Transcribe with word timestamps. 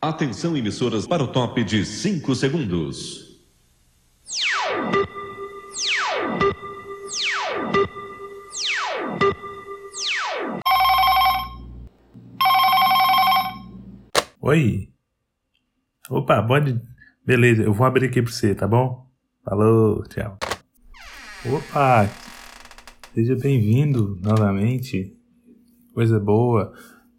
Atenção, 0.00 0.56
emissoras, 0.56 1.08
para 1.08 1.24
o 1.24 1.26
top 1.26 1.64
de 1.64 1.84
5 1.84 2.32
segundos. 2.36 3.42
Oi. 14.40 14.88
Opa, 16.08 16.44
pode. 16.44 16.80
Beleza, 17.26 17.64
eu 17.64 17.72
vou 17.72 17.84
abrir 17.84 18.06
aqui 18.06 18.22
pra 18.22 18.30
você, 18.30 18.54
tá 18.54 18.68
bom? 18.68 19.04
Falou, 19.44 20.04
tchau. 20.04 20.38
Opa! 21.44 22.08
Seja 23.12 23.34
bem-vindo 23.34 24.16
novamente. 24.22 25.18
Coisa 25.92 26.20
boa. 26.20 26.72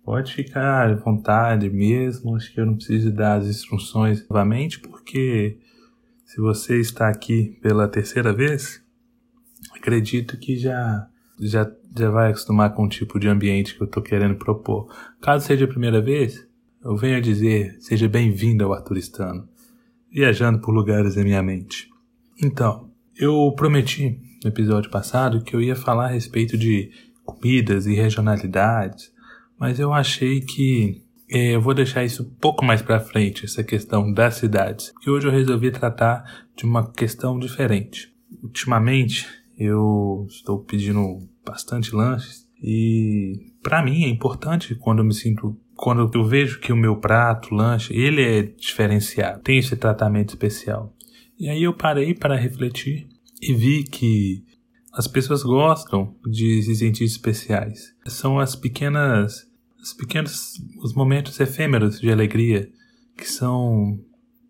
Pode 0.10 0.34
ficar 0.34 0.89
à 0.89 0.96
vontade 0.96 1.70
mesmo. 1.70 2.36
Acho 2.36 2.52
que 2.52 2.59
eu 2.59 2.66
não 2.66 2.73
preciso 2.73 3.12
dar 3.12 3.38
as 3.38 3.46
instruções 3.46 4.27
novamente, 4.27 4.80
porque 4.80 5.59
se 6.26 6.41
você 6.41 6.80
está 6.80 7.09
aqui 7.09 7.59
pela 7.62 7.88
terceira 7.88 8.34
vez, 8.34 8.84
acredito 9.72 10.35
que 10.40 10.58
já 10.58 11.08
já, 11.40 11.72
já 11.95 12.09
vai 12.09 12.32
acostumar 12.32 12.73
com 12.73 12.85
o 12.85 12.90
tipo 12.90 13.20
de 13.20 13.27
ambiente 13.27 13.76
que 13.76 13.84
eu 13.84 13.85
estou 13.85 14.02
querendo 14.02 14.34
propor. 14.34 14.91
Caso 15.22 15.45
seja 15.45 15.66
a 15.66 15.68
primeira 15.68 16.02
vez, 16.02 16.44
eu 16.84 16.98
venho 16.98 17.18
a 17.18 17.21
dizer: 17.21 17.77
seja 17.80 18.10
bem-vindo 18.10 18.66
ao 18.66 18.73
Arturistano, 18.73 19.48
viajando 20.12 20.57
por 20.57 20.71
lugares 20.71 21.13
da 21.13 21.23
minha 21.23 21.44
mente. 21.44 21.88
Então, 22.41 22.90
eu 23.16 23.54
prometi 23.55 24.20
no 24.44 24.49
episódio 24.49 24.90
passado 24.90 25.44
que 25.44 25.55
eu 25.55 25.62
ia 25.62 25.76
falar 25.76 26.05
a 26.05 26.13
respeito 26.13 26.57
de 26.57 26.90
comidas 27.23 27.85
e 27.85 27.94
regionalidades, 27.94 29.13
mas 29.59 29.80
eu 29.80 29.94
achei 29.94 30.41
que 30.41 31.04
é, 31.30 31.55
eu 31.55 31.62
vou 31.62 31.73
deixar 31.73 32.04
isso 32.04 32.23
um 32.23 32.40
pouco 32.40 32.66
mais 32.66 32.81
para 32.81 32.99
frente, 32.99 33.45
essa 33.45 33.63
questão 33.63 34.12
das 34.12 34.35
cidades, 34.35 34.91
que 35.02 35.09
hoje 35.09 35.27
eu 35.27 35.32
resolvi 35.32 35.70
tratar 35.72 36.48
de 36.55 36.65
uma 36.65 36.91
questão 36.91 37.38
diferente. 37.38 38.12
Ultimamente, 38.41 39.27
eu 39.57 40.26
estou 40.30 40.60
pedindo 40.60 41.20
bastante 41.46 41.93
lanches 41.93 42.48
e 42.62 43.52
para 43.62 43.84
mim 43.84 44.05
é 44.05 44.10
importante 44.10 44.76
quando 44.76 44.99
eu 44.99 45.05
me 45.05 45.13
sinto 45.13 45.57
quando 45.76 46.12
eu 46.13 46.26
vejo 46.26 46.60
que 46.60 46.74
o 46.74 46.77
meu 46.77 46.98
prato, 46.98 47.55
lanche, 47.55 47.93
ele 47.96 48.21
é 48.21 48.41
diferenciado, 48.41 49.41
tem 49.41 49.60
esse 49.60 49.77
tratamento 49.77 50.30
especial. 50.30 50.93
E 51.40 51.48
aí 51.48 51.63
eu 51.63 51.74
parei 51.74 52.13
para 52.13 52.35
refletir 52.35 53.07
e 53.41 53.54
vi 53.54 53.84
que 53.85 54.43
as 54.93 55.07
pessoas 55.07 55.41
gostam 55.41 56.13
de 56.26 56.62
se 56.63 56.76
sentir 56.76 57.05
especiais. 57.05 57.93
São 58.07 58.40
as 58.40 58.57
pequenas, 58.57 59.49
os 59.82 59.94
pequenos, 59.94 60.62
os 60.84 60.94
momentos 60.94 61.40
efêmeros 61.40 61.99
de 61.99 62.12
alegria 62.12 62.70
que 63.18 63.30
são 63.30 63.99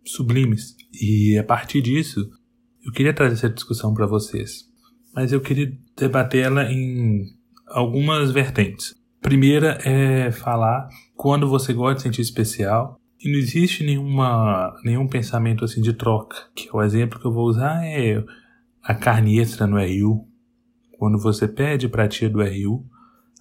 sublimes. 0.03 0.75
E 0.93 1.37
a 1.37 1.43
partir 1.43 1.81
disso, 1.81 2.29
eu 2.83 2.91
queria 2.91 3.13
trazer 3.13 3.33
essa 3.33 3.49
discussão 3.49 3.93
para 3.93 4.05
vocês. 4.05 4.65
Mas 5.13 5.31
eu 5.31 5.41
queria 5.41 5.71
debatê-la 5.97 6.71
em 6.71 7.25
algumas 7.67 8.31
vertentes. 8.31 8.95
Primeira 9.21 9.77
é 9.83 10.31
falar 10.31 10.87
quando 11.15 11.47
você 11.47 11.73
gosta 11.73 11.95
de 11.95 12.01
sentir 12.03 12.21
especial. 12.21 12.99
E 13.21 13.29
não 13.29 13.37
existe 13.37 13.83
nenhuma, 13.83 14.73
nenhum 14.83 15.07
pensamento 15.07 15.65
assim 15.65 15.81
de 15.81 15.93
troca. 15.93 16.37
Que 16.55 16.69
o 16.71 16.81
exemplo 16.81 17.19
que 17.19 17.25
eu 17.25 17.33
vou 17.33 17.47
usar 17.47 17.85
é 17.85 18.23
a 18.81 18.93
carne 18.93 19.39
extra 19.39 19.67
no 19.67 19.77
RU. 19.77 20.25
Quando 20.97 21.19
você 21.19 21.47
pede 21.47 21.89
para 21.89 22.05
a 22.05 22.07
tia 22.07 22.29
do 22.29 22.41
RU, 22.41 22.85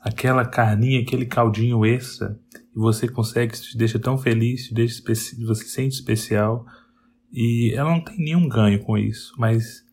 aquela 0.00 0.44
carninha, 0.44 1.00
aquele 1.00 1.26
caldinho 1.26 1.84
extra, 1.84 2.38
e 2.54 2.78
você 2.78 3.08
consegue, 3.08 3.58
te 3.60 3.76
deixa 3.76 3.98
tão 3.98 4.16
feliz, 4.16 4.68
te 4.68 4.74
deixa 4.74 5.02
você 5.02 5.64
se 5.64 5.68
sente 5.68 5.94
especial. 5.94 6.66
E 7.32 7.72
ela 7.74 7.90
não 7.90 8.00
tem 8.00 8.18
nenhum 8.18 8.48
ganho 8.48 8.82
com 8.82 8.96
isso, 8.96 9.34
mas 9.36 9.84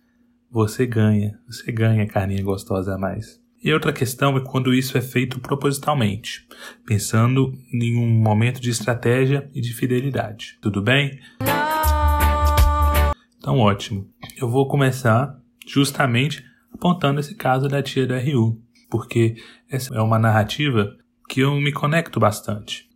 você 0.50 0.86
ganha, 0.86 1.38
você 1.48 1.72
ganha 1.72 2.04
a 2.04 2.08
carninha 2.08 2.44
gostosa 2.44 2.96
a 2.96 2.98
mais. 2.98 3.44
E 3.62 3.74
outra 3.74 3.92
questão 3.92 4.38
é 4.38 4.42
quando 4.42 4.74
isso 4.74 4.96
é 4.98 5.02
feito 5.02 5.40
propositalmente, 5.40 6.48
pensando 6.86 7.52
em 7.74 7.98
um 7.98 8.08
momento 8.08 8.62
de 8.62 8.70
estratégia 8.70 9.50
e 9.56 9.60
de 9.60 9.74
fidelidade. 9.74 10.58
Tudo 10.62 10.84
bem? 10.84 11.20
Então, 13.38 13.58
ótimo. 13.58 14.08
Eu 14.38 14.50
vou 14.50 14.68
começar 14.68 15.40
justamente 15.66 16.46
apontando 16.72 17.20
esse 17.20 17.34
caso 17.34 17.68
da 17.68 17.82
tia 17.82 18.06
da 18.06 18.20
RU, 18.20 18.62
porque 18.90 19.36
essa 19.70 19.96
é 19.96 20.02
uma 20.02 20.20
narrativa 20.20 20.96
que 21.28 21.42
eu 21.42 21.56
me 21.56 21.72
conecto 21.72 22.20
bastante. 22.20 22.88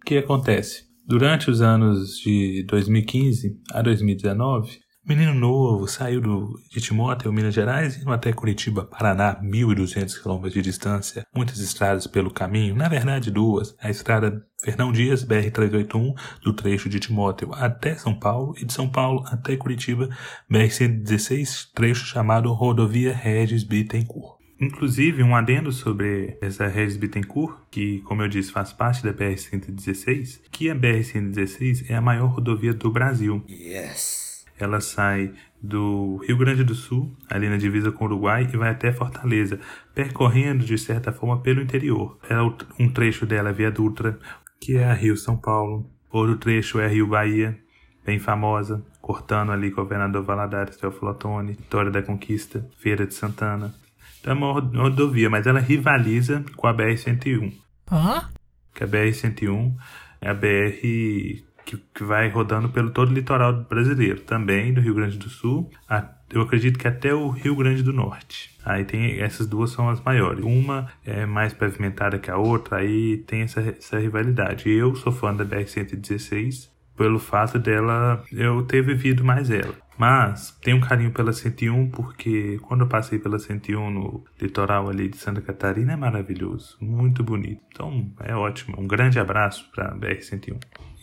O 0.00 0.04
que 0.04 0.18
acontece? 0.18 0.84
Durante 1.06 1.50
os 1.50 1.60
anos 1.60 2.18
de 2.18 2.64
2015 2.66 3.60
a 3.72 3.82
2019, 3.82 4.84
Menino 5.06 5.34
novo, 5.34 5.86
saiu 5.86 6.18
do, 6.18 6.58
de 6.70 6.80
Timóteo, 6.80 7.30
Minas 7.30 7.52
Gerais, 7.52 7.98
indo 7.98 8.10
até 8.10 8.32
Curitiba, 8.32 8.86
Paraná, 8.86 9.38
1.200 9.42 10.18
quilômetros 10.18 10.54
de 10.54 10.62
distância, 10.62 11.26
muitas 11.36 11.58
estradas 11.58 12.06
pelo 12.06 12.30
caminho, 12.30 12.74
na 12.74 12.88
verdade 12.88 13.30
duas, 13.30 13.76
a 13.78 13.90
estrada 13.90 14.42
Fernão 14.62 14.90
Dias, 14.90 15.22
BR-381, 15.22 16.14
do 16.42 16.54
trecho 16.54 16.88
de 16.88 16.98
Timóteo 16.98 17.50
até 17.52 17.96
São 17.96 18.18
Paulo, 18.18 18.54
e 18.58 18.64
de 18.64 18.72
São 18.72 18.88
Paulo 18.88 19.22
até 19.26 19.58
Curitiba, 19.58 20.08
BR-116, 20.50 21.66
trecho 21.74 22.06
chamado 22.06 22.50
Rodovia 22.54 23.12
Regis 23.12 23.62
Bittencourt. 23.62 24.43
Inclusive, 24.64 25.22
um 25.22 25.36
adendo 25.36 25.70
sobre 25.70 26.36
essa 26.40 26.66
Regis 26.66 26.96
Bittencourt, 26.96 27.56
que, 27.70 28.00
como 28.00 28.22
eu 28.22 28.28
disse, 28.28 28.50
faz 28.50 28.72
parte 28.72 29.02
da 29.02 29.12
BR-116, 29.12 30.40
que 30.50 30.70
a 30.70 30.74
BR-116 30.74 31.90
é 31.90 31.94
a 31.94 32.00
maior 32.00 32.28
rodovia 32.28 32.72
do 32.72 32.90
Brasil. 32.90 33.44
Yes! 33.48 34.24
ela 34.58 34.80
sai 34.80 35.32
do 35.62 36.18
Rio 36.18 36.36
Grande 36.36 36.62
do 36.62 36.74
Sul, 36.74 37.16
ali 37.28 37.48
na 37.48 37.56
divisa 37.56 37.90
com 37.90 38.04
o 38.04 38.06
Uruguai, 38.08 38.48
e 38.52 38.56
vai 38.56 38.70
até 38.70 38.92
Fortaleza, 38.92 39.58
percorrendo 39.94 40.64
de 40.64 40.76
certa 40.78 41.12
forma 41.12 41.40
pelo 41.40 41.60
interior. 41.60 42.18
É 42.28 42.36
um 42.82 42.88
trecho 42.88 43.26
dela 43.26 43.50
é 43.50 43.52
Via 43.52 43.70
Dutra, 43.70 44.18
que 44.60 44.76
é 44.76 44.84
a 44.84 44.94
Rio 44.94 45.16
São 45.16 45.36
Paulo. 45.36 45.90
Outro 46.10 46.36
trecho 46.36 46.78
é 46.78 46.86
a 46.86 46.88
Rio 46.88 47.06
Bahia, 47.06 47.58
bem 48.04 48.18
famosa, 48.18 48.84
cortando 49.00 49.52
ali 49.52 49.70
Governador 49.70 50.22
Valadares, 50.22 50.76
Teófilo 50.76 51.10
Otoni, 51.10 51.54
Vitória 51.54 51.90
da 51.90 52.02
Conquista, 52.02 52.68
Feira 52.78 53.06
de 53.06 53.14
Santana. 53.14 53.74
É 54.24 54.32
uma 54.32 54.52
rodovia, 54.52 55.28
mas 55.28 55.46
ela 55.46 55.60
rivaliza 55.60 56.44
com 56.56 56.66
a 56.66 56.74
BR-101. 56.74 57.52
Hã? 57.90 58.28
Que 58.74 58.84
a 58.84 58.88
BR-101 58.88 59.74
é 60.20 60.30
a 60.30 60.34
BR 60.34 61.44
que, 61.64 61.78
que 61.94 62.04
vai 62.04 62.28
rodando 62.28 62.68
pelo 62.68 62.90
todo 62.90 63.10
o 63.10 63.14
litoral 63.14 63.64
brasileiro, 63.64 64.20
também 64.20 64.72
do 64.72 64.80
Rio 64.80 64.94
Grande 64.94 65.18
do 65.18 65.28
Sul, 65.28 65.70
a, 65.88 66.06
eu 66.30 66.42
acredito 66.42 66.78
que 66.78 66.86
até 66.86 67.14
o 67.14 67.28
Rio 67.30 67.56
Grande 67.56 67.82
do 67.82 67.92
Norte. 67.92 68.50
Aí 68.64 68.84
tem 68.84 69.20
essas 69.20 69.46
duas 69.46 69.70
são 69.70 69.88
as 69.88 70.00
maiores. 70.00 70.44
Uma 70.44 70.88
é 71.04 71.26
mais 71.26 71.52
pavimentada 71.52 72.18
que 72.18 72.30
a 72.30 72.36
outra, 72.36 72.78
aí 72.78 73.18
tem 73.26 73.42
essa, 73.42 73.60
essa 73.60 73.98
rivalidade. 73.98 74.70
Eu 74.70 74.94
sou 74.96 75.12
fã 75.12 75.34
da 75.34 75.44
BR-116 75.44 76.73
pelo 76.96 77.18
fato 77.18 77.58
dela 77.58 78.22
eu 78.32 78.62
ter 78.62 78.82
vivido 78.82 79.24
mais 79.24 79.50
ela. 79.50 79.74
Mas 79.96 80.56
tenho 80.62 80.78
um 80.78 80.80
carinho 80.80 81.12
pela 81.12 81.32
101 81.32 81.90
porque 81.90 82.58
quando 82.62 82.82
eu 82.82 82.88
passei 82.88 83.18
pela 83.18 83.38
101 83.38 83.90
no 83.90 84.24
litoral 84.40 84.88
ali 84.88 85.08
de 85.08 85.16
Santa 85.16 85.40
Catarina 85.40 85.92
é 85.92 85.96
maravilhoso, 85.96 86.76
muito 86.80 87.22
bonito. 87.22 87.62
Então 87.72 88.10
é 88.20 88.34
ótimo. 88.34 88.76
Um 88.78 88.86
grande 88.86 89.18
abraço 89.18 89.70
para 89.72 89.88
a 89.88 89.94
BR-101 89.94 90.58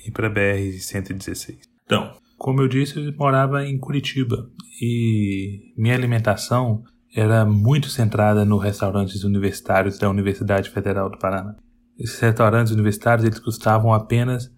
e 0.05 0.11
para 0.11 0.27
a 0.27 0.31
BR-116. 0.31 1.59
Então, 1.85 2.13
como 2.37 2.61
eu 2.61 2.67
disse, 2.67 2.99
eu 2.99 3.13
morava 3.17 3.65
em 3.65 3.77
Curitiba 3.77 4.49
e 4.81 5.73
minha 5.77 5.95
alimentação 5.95 6.83
era 7.15 7.45
muito 7.45 7.87
centrada 7.87 8.45
nos 8.45 8.63
restaurantes 8.63 9.23
universitários 9.23 9.99
da 9.99 10.09
Universidade 10.09 10.69
Federal 10.69 11.09
do 11.09 11.17
Paraná. 11.17 11.55
Esses 11.99 12.19
restaurantes 12.19 12.73
universitários 12.73 13.25
eles 13.25 13.39
custavam 13.39 13.93
apenas 13.93 14.51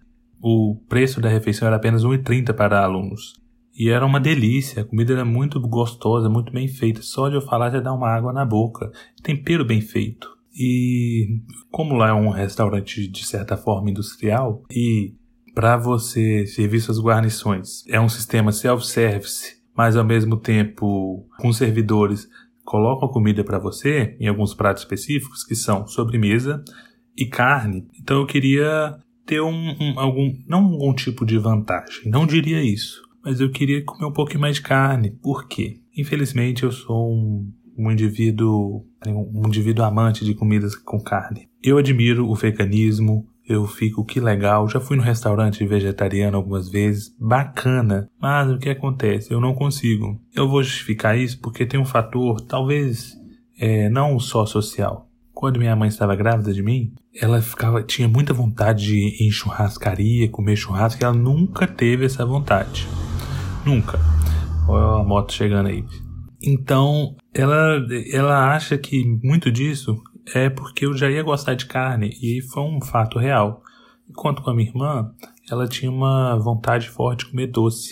o 0.46 0.76
preço 0.90 1.22
da 1.22 1.28
refeição 1.30 1.66
era 1.66 1.76
apenas 1.76 2.04
1,30 2.04 2.52
para 2.52 2.84
alunos. 2.84 3.32
E 3.74 3.88
era 3.88 4.04
uma 4.04 4.20
delícia, 4.20 4.82
a 4.82 4.84
comida 4.84 5.14
era 5.14 5.24
muito 5.24 5.58
gostosa, 5.58 6.28
muito 6.28 6.52
bem 6.52 6.68
feita. 6.68 7.00
Só 7.00 7.30
de 7.30 7.36
eu 7.36 7.40
falar 7.40 7.70
já 7.70 7.80
dá 7.80 7.94
uma 7.94 8.10
água 8.10 8.30
na 8.30 8.44
boca. 8.44 8.92
Tempero 9.22 9.64
bem 9.64 9.80
feito. 9.80 10.28
E 10.54 11.40
como 11.70 11.94
lá 11.94 12.10
é 12.10 12.12
um 12.12 12.28
restaurante 12.28 13.08
de 13.08 13.24
certa 13.24 13.56
forma 13.56 13.88
industrial 13.88 14.62
e 14.70 15.14
para 15.54 15.78
você 15.78 16.46
servir 16.46 16.80
suas 16.80 17.00
guarnições. 17.00 17.82
É 17.88 17.98
um 17.98 18.08
sistema 18.10 18.52
self-service, 18.52 19.62
mas 19.74 19.96
ao 19.96 20.04
mesmo 20.04 20.36
tempo 20.36 21.26
com 21.38 21.50
servidores 21.54 22.28
colocam 22.66 23.08
a 23.08 23.12
comida 23.12 23.42
para 23.42 23.58
você 23.58 24.14
em 24.20 24.28
alguns 24.28 24.52
pratos 24.52 24.82
específicos 24.82 25.42
que 25.42 25.54
são 25.54 25.86
sobremesa 25.86 26.62
e 27.16 27.24
carne. 27.24 27.88
Então 27.98 28.18
eu 28.18 28.26
queria 28.26 28.98
ter 29.26 29.40
um, 29.40 29.76
um 29.80 29.98
algum 29.98 30.32
não 30.46 30.64
algum 30.64 30.94
tipo 30.94 31.24
de 31.24 31.38
vantagem, 31.38 32.10
não 32.10 32.26
diria 32.26 32.62
isso, 32.62 33.02
mas 33.22 33.40
eu 33.40 33.50
queria 33.50 33.84
comer 33.84 34.06
um 34.06 34.12
pouquinho 34.12 34.40
mais 34.40 34.56
de 34.56 34.62
carne. 34.62 35.10
Por 35.10 35.48
quê? 35.48 35.80
Infelizmente 35.96 36.64
eu 36.64 36.72
sou 36.72 37.12
um, 37.12 37.52
um 37.76 37.90
indivíduo 37.90 38.84
um 39.06 39.46
indivíduo 39.46 39.84
amante 39.84 40.24
de 40.24 40.34
comidas 40.34 40.74
com 40.74 41.00
carne. 41.00 41.48
Eu 41.62 41.78
admiro 41.78 42.28
o 42.28 42.34
veganismo, 42.34 43.26
eu 43.46 43.66
fico 43.66 44.04
que 44.04 44.20
legal. 44.20 44.68
Já 44.68 44.80
fui 44.80 44.96
no 44.96 45.02
restaurante 45.02 45.66
vegetariano 45.66 46.36
algumas 46.36 46.68
vezes, 46.68 47.14
bacana. 47.18 48.08
Mas 48.20 48.50
o 48.50 48.58
que 48.58 48.70
acontece? 48.70 49.32
Eu 49.32 49.40
não 49.40 49.54
consigo. 49.54 50.20
Eu 50.34 50.48
vou 50.48 50.62
justificar 50.62 51.18
isso 51.18 51.38
porque 51.40 51.66
tem 51.66 51.78
um 51.78 51.84
fator, 51.84 52.40
talvez 52.40 53.14
é, 53.58 53.88
não 53.88 54.18
só 54.18 54.46
social. 54.46 55.03
Quando 55.34 55.58
minha 55.58 55.74
mãe 55.74 55.88
estava 55.88 56.14
grávida 56.14 56.52
de 56.52 56.62
mim, 56.62 56.94
ela 57.20 57.42
ficava 57.42 57.82
tinha 57.82 58.08
muita 58.08 58.32
vontade 58.32 58.84
de 58.84 58.96
ir 58.96 59.26
em 59.26 59.30
churrascaria, 59.30 60.28
comer 60.28 60.54
churrasco, 60.54 61.02
e 61.02 61.04
ela 61.04 61.12
nunca 61.12 61.66
teve 61.66 62.06
essa 62.06 62.24
vontade. 62.24 62.86
Nunca. 63.66 63.98
Olha 64.68 65.00
a 65.00 65.04
moto 65.04 65.32
chegando 65.32 65.68
aí. 65.68 65.84
Então, 66.40 67.16
ela, 67.34 67.84
ela 68.12 68.54
acha 68.54 68.78
que 68.78 69.04
muito 69.22 69.50
disso 69.50 70.00
é 70.34 70.48
porque 70.48 70.86
eu 70.86 70.96
já 70.96 71.10
ia 71.10 71.22
gostar 71.22 71.54
de 71.54 71.66
carne 71.66 72.16
e 72.22 72.40
foi 72.40 72.62
um 72.62 72.80
fato 72.80 73.18
real. 73.18 73.62
Enquanto 74.08 74.42
com 74.42 74.50
a 74.50 74.54
minha 74.54 74.68
irmã, 74.68 75.10
ela 75.50 75.66
tinha 75.66 75.90
uma 75.90 76.38
vontade 76.38 76.88
forte 76.88 77.24
de 77.24 77.30
comer 77.32 77.48
doce. 77.48 77.90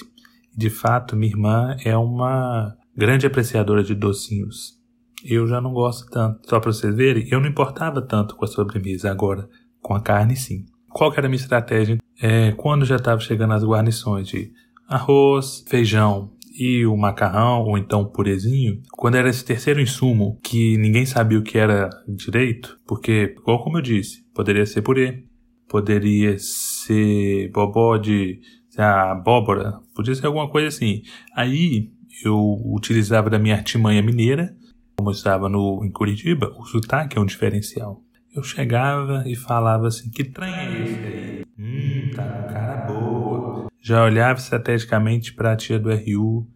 De 0.57 0.71
fato, 0.71 1.17
minha 1.17 1.33
irmã 1.33 1.77
é 1.85 1.97
uma 1.97 2.77
grande 2.97 3.27
apreciadora 3.27 3.83
de 3.83 3.95
docinhos. 3.95 4.82
Eu 5.25 5.47
já 5.47 5.61
não 5.61 5.73
gosto 5.73 6.11
tanto. 6.11 6.49
Só 6.49 6.59
para 6.61 6.73
vocês 6.73 6.95
verem, 6.95 7.27
eu 7.31 7.41
não 7.41 7.49
importava 7.49 8.03
tanto 8.03 8.37
com 8.37 8.45
a 8.45 8.49
sobremesa, 8.49 9.11
agora 9.11 9.49
com 9.81 9.95
a 9.95 10.01
carne 10.01 10.37
sim. 10.37 10.65
Qual 10.89 11.13
era 11.13 11.27
a 11.27 11.29
minha 11.29 11.41
estratégia? 11.41 11.99
É, 12.21 12.53
quando 12.53 12.85
já 12.85 12.97
estava 12.97 13.21
chegando 13.21 13.55
as 13.55 13.65
guarnições 13.65 14.29
de 14.29 14.53
arroz, 14.87 15.65
feijão 15.67 16.33
e 16.59 16.85
o 16.85 16.97
macarrão, 16.97 17.63
ou 17.63 17.79
então 17.79 18.03
o 18.03 18.11
purezinho, 18.11 18.83
quando 18.93 19.15
era 19.15 19.29
esse 19.29 19.45
terceiro 19.45 19.81
insumo 19.81 20.39
que 20.43 20.77
ninguém 20.77 21.07
sabia 21.07 21.39
o 21.39 21.43
que 21.43 21.57
era 21.57 21.89
direito, 22.07 22.79
porque, 22.87 23.35
igual 23.39 23.63
como 23.63 23.79
eu 23.79 23.83
disse, 23.83 24.23
poderia 24.35 24.67
ser 24.67 24.83
purê, 24.83 25.25
poderia 25.67 26.37
ser 26.39 27.51
bobó 27.51 27.97
de 27.97 28.41
abóbora, 28.77 29.81
podia 29.95 30.15
ser 30.15 30.27
alguma 30.27 30.49
coisa 30.49 30.69
assim. 30.69 31.03
Aí 31.35 31.91
eu 32.25 32.61
utilizava 32.67 33.31
da 33.31 33.39
minha 33.39 33.57
artimanha 33.57 34.03
mineira, 34.03 34.55
como 34.97 35.11
eu 35.11 35.13
estava 35.13 35.49
no, 35.49 35.85
em 35.85 35.91
Curitiba, 35.91 36.53
o 36.59 36.65
sotaque 36.65 37.19
é 37.19 37.21
um 37.21 37.27
diferencial. 37.27 38.03
Eu 38.35 38.43
chegava 38.43 39.25
e 39.27 39.35
falava 39.35 39.89
assim: 39.89 40.11
que 40.11 40.25
trem 40.25 40.55
é 40.55 40.83
esse 40.83 40.95
aí? 40.95 41.45
Hum, 41.59 42.11
tá 42.15 42.25
com 42.25 42.53
cara 42.53 42.87
boa. 42.87 43.67
Já 43.81 44.05
olhava 44.05 44.39
estrategicamente 44.39 45.35
para 45.35 45.53
a 45.53 45.57
tia 45.57 45.79
do 45.79 45.91
RU, 45.91 46.49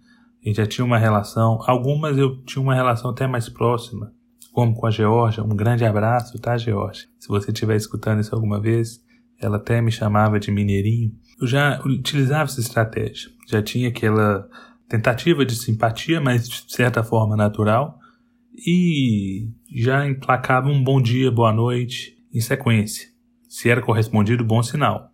a 0.42 0.48
gente 0.48 0.56
já 0.56 0.66
tinha 0.66 0.84
uma 0.84 0.98
relação. 0.98 1.58
Algumas 1.66 2.16
eu 2.16 2.42
tinha 2.44 2.62
uma 2.62 2.74
relação 2.74 3.10
até 3.10 3.26
mais 3.26 3.48
próxima, 3.48 4.12
como 4.52 4.74
com 4.74 4.86
a 4.86 4.90
Georgia. 4.90 5.42
Um 5.42 5.56
grande 5.56 5.84
abraço, 5.84 6.38
tá, 6.38 6.56
Georgia? 6.56 7.08
Se 7.18 7.28
você 7.28 7.50
estiver 7.50 7.76
escutando 7.76 8.20
isso 8.20 8.34
alguma 8.34 8.60
vez, 8.60 9.00
ela 9.40 9.56
até 9.56 9.80
me 9.80 9.90
chamava 9.90 10.38
de 10.38 10.50
Mineirinho. 10.50 11.12
Eu 11.40 11.46
já 11.46 11.80
utilizava 11.84 12.44
essa 12.44 12.60
estratégia. 12.60 13.28
Já 13.48 13.60
tinha 13.60 13.88
aquela 13.88 14.48
tentativa 14.88 15.44
de 15.44 15.56
simpatia, 15.56 16.20
mas 16.20 16.48
de 16.48 16.72
certa 16.72 17.02
forma 17.02 17.36
natural. 17.36 17.98
E 18.56 19.50
já 19.70 20.06
emplacava 20.06 20.68
um 20.68 20.82
bom 20.82 21.00
dia, 21.00 21.30
boa 21.30 21.52
noite 21.52 22.16
em 22.32 22.40
sequência. 22.40 23.08
Se 23.48 23.68
era 23.68 23.82
correspondido, 23.82 24.44
bom 24.44 24.62
sinal. 24.62 25.10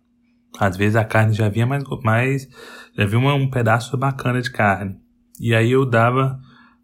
Às 0.57 0.77
vezes 0.77 0.95
a 0.95 1.03
carne 1.03 1.33
já 1.33 1.49
vinha 1.49 1.65
mais, 1.65 1.83
mais 2.03 2.47
já 2.95 3.05
vinha 3.05 3.33
um 3.33 3.49
pedaço 3.49 3.97
bacana 3.97 4.41
de 4.41 4.51
carne. 4.51 4.97
E 5.39 5.53
aí 5.53 5.71
eu 5.71 5.85
dava 5.85 6.39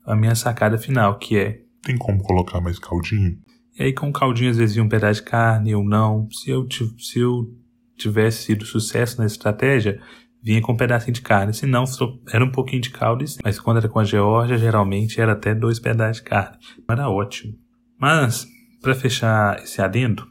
a 0.05 0.15
minha 0.15 0.35
sacada 0.35 0.77
final, 0.77 1.17
que 1.17 1.37
é 1.37 1.61
tem 1.81 1.97
como 1.97 2.21
colocar 2.21 2.59
mais 2.59 2.77
caldinho? 2.77 3.37
E 3.77 3.83
aí 3.83 3.93
com 3.93 4.09
o 4.09 4.13
caldinho 4.13 4.51
às 4.51 4.57
vezes 4.57 4.75
vinha 4.75 4.85
um 4.85 4.89
pedaço 4.89 5.21
de 5.21 5.29
carne 5.29 5.73
ou 5.73 5.83
não. 5.83 6.27
Se 6.29 6.49
eu, 6.49 6.67
se 6.97 7.19
eu 7.19 7.55
tivesse 7.95 8.43
sido 8.43 8.65
sucesso 8.65 9.17
na 9.17 9.25
estratégia, 9.25 10.01
vinha 10.41 10.61
com 10.61 10.73
um 10.73 10.77
pedacinho 10.77 11.13
de 11.13 11.21
carne. 11.21 11.53
Se 11.53 11.65
não, 11.65 11.83
era 12.31 12.43
um 12.43 12.51
pouquinho 12.51 12.81
de 12.81 12.89
caldo, 12.89 13.23
mas 13.43 13.59
quando 13.59 13.77
era 13.77 13.89
com 13.89 13.99
a 13.99 14.03
Geórgia, 14.03 14.57
geralmente 14.57 15.19
era 15.19 15.33
até 15.33 15.53
dois 15.53 15.79
pedaços 15.79 16.17
de 16.17 16.23
carne. 16.23 16.57
Era 16.89 17.09
ótimo. 17.09 17.53
Mas, 17.97 18.47
para 18.81 18.95
fechar 18.95 19.61
esse 19.61 19.81
adendo, 19.81 20.25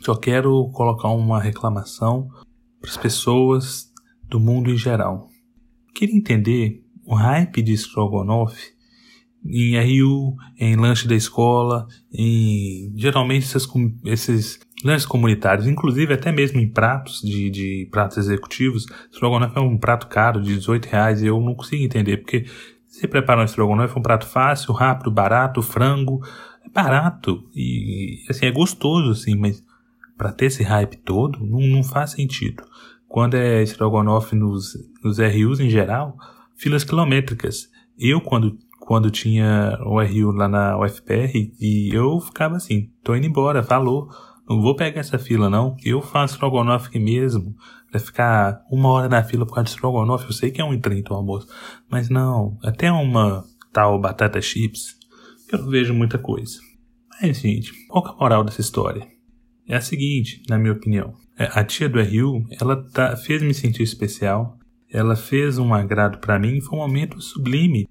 só 0.00 0.16
quero 0.16 0.70
colocar 0.72 1.08
uma 1.08 1.40
reclamação 1.40 2.28
para 2.80 2.90
as 2.90 2.96
pessoas 2.96 3.92
do 4.24 4.40
mundo 4.40 4.70
em 4.70 4.76
geral. 4.76 5.28
Queria 5.94 6.16
entender 6.16 6.82
o 7.04 7.14
hype 7.14 7.62
de 7.62 7.74
Strogonoff 7.74 8.56
em 9.44 9.76
RU, 9.76 10.36
em 10.58 10.76
lanche 10.76 11.08
da 11.08 11.14
escola, 11.14 11.86
em 12.12 12.92
geralmente 12.96 13.44
esses, 13.44 13.68
esses 14.04 14.60
lanches 14.84 15.06
comunitários, 15.06 15.66
inclusive 15.66 16.14
até 16.14 16.30
mesmo 16.30 16.60
em 16.60 16.68
pratos 16.68 17.20
de, 17.20 17.50
de 17.50 17.88
pratos 17.90 18.18
executivos. 18.18 18.86
Strogonoff 19.12 19.56
é 19.56 19.60
um 19.60 19.78
prato 19.78 20.06
caro 20.06 20.40
de 20.40 20.54
18 20.54 20.86
reais 20.86 21.22
e 21.22 21.26
eu 21.26 21.40
não 21.40 21.54
consigo 21.54 21.82
entender, 21.82 22.18
porque 22.18 22.44
você 22.86 23.08
prepara 23.08 23.40
um 23.40 23.44
estrogonofe, 23.44 23.96
é 23.96 23.98
um 23.98 24.02
prato 24.02 24.26
fácil, 24.26 24.72
rápido, 24.72 25.10
barato, 25.10 25.62
frango, 25.62 26.20
é 26.64 26.68
barato 26.68 27.48
e 27.54 28.24
assim 28.28 28.46
é 28.46 28.52
gostoso 28.52 29.10
assim, 29.10 29.36
mas 29.36 29.64
para 30.16 30.32
ter 30.32 30.46
esse 30.46 30.62
hype 30.62 30.98
todo 30.98 31.44
não, 31.44 31.60
não 31.60 31.82
faz 31.82 32.10
sentido. 32.10 32.62
Quando 33.08 33.34
é 33.34 33.62
estrogonofe 33.62 34.34
nos, 34.34 34.74
nos 35.02 35.18
RUs 35.18 35.60
em 35.60 35.68
geral, 35.68 36.16
filas 36.56 36.84
quilométricas. 36.84 37.68
Eu 37.98 38.20
quando 38.20 38.58
quando 38.92 39.10
tinha 39.10 39.78
o 39.86 40.02
RU 40.02 40.32
lá 40.32 40.46
na 40.46 40.78
UFPR 40.78 41.50
e 41.58 41.88
eu 41.94 42.20
ficava 42.20 42.56
assim, 42.56 42.90
tô 43.02 43.16
indo 43.16 43.26
embora, 43.26 43.62
falou, 43.62 44.10
não 44.46 44.60
vou 44.60 44.76
pegar 44.76 45.00
essa 45.00 45.18
fila 45.18 45.48
não, 45.48 45.74
eu 45.82 46.02
faço 46.02 46.34
estrogonofe 46.34 46.88
aqui 46.88 46.98
mesmo, 46.98 47.56
vai 47.90 47.98
ficar 47.98 48.60
uma 48.70 48.90
hora 48.90 49.08
na 49.08 49.24
fila 49.24 49.46
por 49.46 49.54
causa 49.54 49.64
de 49.64 49.70
estrogonofe, 49.70 50.26
eu 50.26 50.32
sei 50.32 50.50
que 50.50 50.60
é 50.60 50.64
um 50.66 50.78
30 50.78 51.10
o 51.10 51.16
almoço, 51.16 51.48
mas 51.90 52.10
não, 52.10 52.58
até 52.62 52.92
uma 52.92 53.42
tal 53.72 53.98
batata 53.98 54.42
chips, 54.42 54.98
eu 55.50 55.60
não 55.60 55.70
vejo 55.70 55.94
muita 55.94 56.18
coisa. 56.18 56.58
Mas 57.18 57.38
gente, 57.38 57.72
qual 57.88 58.06
é 58.06 58.10
a 58.10 58.20
moral 58.20 58.44
dessa 58.44 58.60
história? 58.60 59.08
É 59.66 59.74
a 59.74 59.80
seguinte, 59.80 60.42
na 60.50 60.58
minha 60.58 60.74
opinião, 60.74 61.14
é, 61.38 61.48
a 61.50 61.64
tia 61.64 61.88
do 61.88 61.98
RU, 61.98 62.44
ela 62.60 62.76
tá, 62.90 63.16
fez 63.16 63.40
me 63.40 63.54
sentir 63.54 63.84
especial, 63.84 64.58
ela 64.90 65.16
fez 65.16 65.56
um 65.56 65.72
agrado 65.72 66.18
para 66.18 66.38
mim, 66.38 66.60
foi 66.60 66.78
um 66.78 66.82
momento 66.82 67.22
sublime 67.22 67.88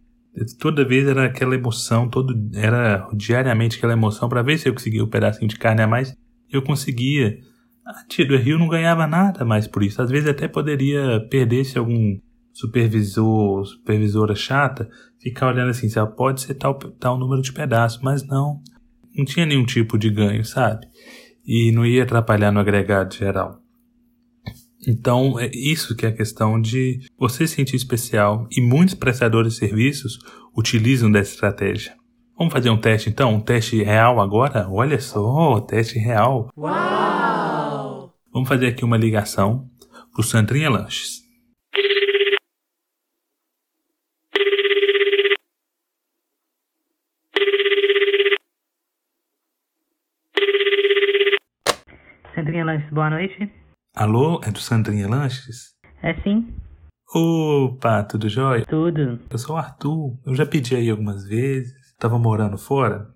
Toda 0.59 0.85
vez 0.85 1.07
era 1.07 1.25
aquela 1.25 1.55
emoção, 1.55 2.07
todo 2.07 2.33
era 2.55 3.07
diariamente 3.13 3.77
aquela 3.77 3.93
emoção 3.93 4.29
para 4.29 4.41
ver 4.41 4.57
se 4.57 4.69
eu 4.69 4.73
conseguia 4.73 5.03
um 5.03 5.09
pedacinho 5.09 5.47
de 5.47 5.57
carne 5.57 5.81
a 5.81 5.87
mais. 5.87 6.15
Eu 6.49 6.61
conseguia. 6.61 7.39
A 7.85 8.05
tia 8.07 8.25
do 8.25 8.37
Rio 8.37 8.57
não 8.57 8.69
ganhava 8.69 9.05
nada 9.07 9.43
mais 9.43 9.67
por 9.67 9.83
isso. 9.83 10.01
Às 10.01 10.09
vezes 10.09 10.29
até 10.29 10.47
poderia 10.47 11.19
perder 11.29 11.65
se 11.65 11.77
algum 11.77 12.17
supervisor, 12.53 13.65
supervisora 13.65 14.35
chata, 14.35 14.89
ficar 15.19 15.47
olhando 15.47 15.69
assim, 15.69 15.89
se 15.89 15.99
pode 16.15 16.41
ser 16.41 16.55
tal, 16.55 16.75
tal 16.75 17.17
número 17.17 17.41
de 17.41 17.51
pedaços, 17.51 18.01
mas 18.01 18.25
não. 18.25 18.61
Não 19.15 19.25
tinha 19.25 19.45
nenhum 19.45 19.65
tipo 19.65 19.97
de 19.97 20.09
ganho, 20.09 20.45
sabe? 20.45 20.87
E 21.45 21.71
não 21.71 21.85
ia 21.85 22.03
atrapalhar 22.03 22.51
no 22.51 22.59
agregado 22.59 23.13
geral. 23.13 23.61
Então, 24.87 25.39
é 25.39 25.49
isso 25.53 25.95
que 25.95 26.07
é 26.07 26.09
a 26.09 26.15
questão 26.15 26.59
de 26.59 26.99
você 27.17 27.45
se 27.45 27.55
sentir 27.55 27.75
especial 27.75 28.47
e 28.51 28.59
muitos 28.59 28.95
prestadores 28.95 29.53
de 29.53 29.59
serviços 29.59 30.17
utilizam 30.57 31.11
dessa 31.11 31.33
estratégia. 31.33 31.95
Vamos 32.35 32.51
fazer 32.51 32.71
um 32.71 32.77
teste 32.81 33.07
então? 33.07 33.35
Um 33.35 33.39
teste 33.39 33.83
real 33.83 34.19
agora? 34.19 34.67
Olha 34.67 34.99
só, 34.99 35.61
teste 35.61 35.99
real. 35.99 36.49
Uau! 36.57 38.11
Vamos 38.33 38.49
fazer 38.49 38.67
aqui 38.67 38.83
uma 38.83 38.97
ligação 38.97 39.69
para 40.11 40.21
o 40.21 40.23
Sandrinha 40.23 40.69
Lanches. 40.69 41.21
Sandrinha 52.33 52.65
Lanches, 52.65 52.89
boa 52.91 53.11
noite. 53.11 53.60
Alô, 53.93 54.39
é 54.41 54.49
do 54.49 54.59
Sandrinha 54.59 55.05
Lanches? 55.05 55.75
É 56.01 56.13
sim. 56.21 56.47
Opa, 57.13 58.01
tudo 58.03 58.29
jóia? 58.29 58.65
Tudo. 58.65 59.19
Eu 59.29 59.37
sou 59.37 59.55
o 59.55 59.59
Arthur. 59.59 60.17
Eu 60.25 60.33
já 60.33 60.45
pedi 60.45 60.77
aí 60.77 60.89
algumas 60.89 61.27
vezes. 61.27 61.73
Tava 61.99 62.17
morando 62.17 62.57
fora. 62.57 63.07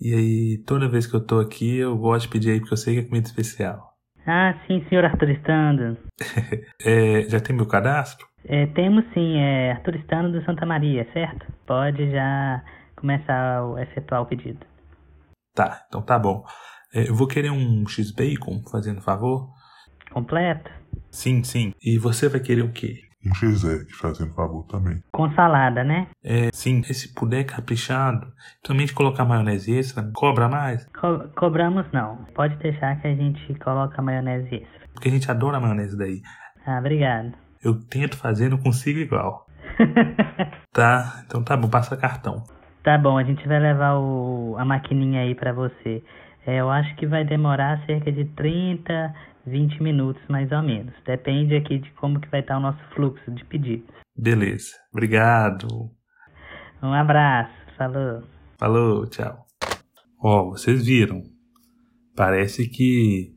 E 0.00 0.14
aí, 0.14 0.64
toda 0.66 0.88
vez 0.88 1.06
que 1.06 1.14
eu 1.14 1.24
tô 1.24 1.38
aqui, 1.38 1.76
eu 1.76 1.98
gosto 1.98 2.22
de 2.22 2.28
pedir 2.32 2.50
aí 2.52 2.60
porque 2.60 2.72
eu 2.72 2.78
sei 2.78 2.94
que 2.94 3.00
é 3.00 3.04
comida 3.04 3.26
especial. 3.26 3.92
Ah, 4.26 4.54
sim, 4.66 4.82
senhor 4.88 5.04
Arthur 5.04 5.30
Estando. 5.30 5.98
é, 6.82 7.28
já 7.28 7.38
tem 7.38 7.54
meu 7.54 7.66
cadastro? 7.66 8.26
É, 8.46 8.66
temos 8.68 9.04
sim, 9.12 9.36
é 9.36 9.72
Arthur 9.72 9.96
Estando 9.96 10.32
do 10.32 10.44
Santa 10.46 10.64
Maria, 10.64 11.06
certo? 11.12 11.46
Pode 11.66 12.10
já 12.10 12.64
começar 12.96 13.62
a 13.62 13.82
efetuar 13.82 14.22
o 14.22 14.26
pedido. 14.26 14.64
Tá, 15.54 15.84
então 15.86 16.00
tá 16.00 16.18
bom. 16.18 16.42
É, 16.94 17.10
eu 17.10 17.14
vou 17.14 17.26
querer 17.28 17.50
um 17.50 17.86
X-Bacon, 17.86 18.62
fazendo 18.70 19.02
favor. 19.02 19.50
Completo? 20.20 20.70
Sim, 21.10 21.44
sim. 21.44 21.74
E 21.84 21.98
você 21.98 22.26
vai 22.26 22.40
querer 22.40 22.62
o 22.62 22.72
quê? 22.72 23.02
um 23.26 23.34
X-Egg, 23.34 23.92
fazendo 23.92 24.32
favor 24.34 24.62
também. 24.66 25.02
Com 25.12 25.30
salada, 25.34 25.82
né? 25.84 26.06
É, 26.24 26.48
sim, 26.54 26.82
se 26.84 27.12
puder 27.12 27.44
caprichado, 27.44 28.32
também 28.62 28.86
de 28.86 28.94
colocar 28.94 29.24
maionese 29.26 29.76
extra, 29.76 30.08
cobra 30.14 30.48
mais, 30.48 30.86
Co- 30.98 31.28
cobramos 31.36 31.84
não. 31.92 32.24
Pode 32.34 32.56
deixar 32.56 32.98
que 33.00 33.08
a 33.08 33.14
gente 33.14 33.52
coloca 33.58 34.00
maionese 34.00 34.54
extra. 34.54 34.88
porque 34.94 35.08
a 35.08 35.12
gente 35.12 35.30
adora 35.30 35.60
maionese 35.60 35.98
daí. 35.98 36.22
Ah, 36.64 36.78
obrigado. 36.78 37.32
Eu 37.62 37.74
tento 37.74 38.16
fazer, 38.16 38.48
não 38.48 38.58
consigo 38.58 39.00
igual. 39.00 39.44
Tá? 40.72 41.22
Então 41.26 41.42
tá 41.42 41.56
bom, 41.56 41.68
passa 41.68 41.96
cartão. 41.96 42.42
tá 42.82 42.96
bom, 42.96 43.18
a 43.18 43.24
gente 43.24 43.46
vai 43.48 43.58
levar 43.58 43.98
o, 43.98 44.54
a 44.58 44.64
maquininha 44.64 45.22
aí 45.22 45.34
pra 45.34 45.52
você. 45.52 46.02
É, 46.46 46.60
eu 46.60 46.70
acho 46.70 46.94
que 46.96 47.06
vai 47.06 47.24
demorar 47.24 47.84
cerca 47.86 48.12
de 48.12 48.24
30, 48.24 49.12
20 49.46 49.82
minutos 49.82 50.22
mais 50.28 50.50
ou 50.52 50.62
menos. 50.62 50.94
Depende 51.04 51.54
aqui 51.56 51.78
de 51.78 51.90
como 51.92 52.20
que 52.20 52.28
vai 52.28 52.40
estar 52.40 52.58
o 52.58 52.60
nosso 52.60 52.78
fluxo 52.94 53.30
de 53.30 53.44
pedidos. 53.44 53.88
Beleza. 54.16 54.72
Obrigado. 54.92 55.90
Um 56.82 56.92
abraço, 56.92 57.52
falou. 57.76 58.22
Falou, 58.58 59.06
tchau. 59.06 59.46
Ó, 60.18 60.50
vocês 60.50 60.84
viram. 60.86 61.22
Parece 62.14 62.68
que. 62.68 63.34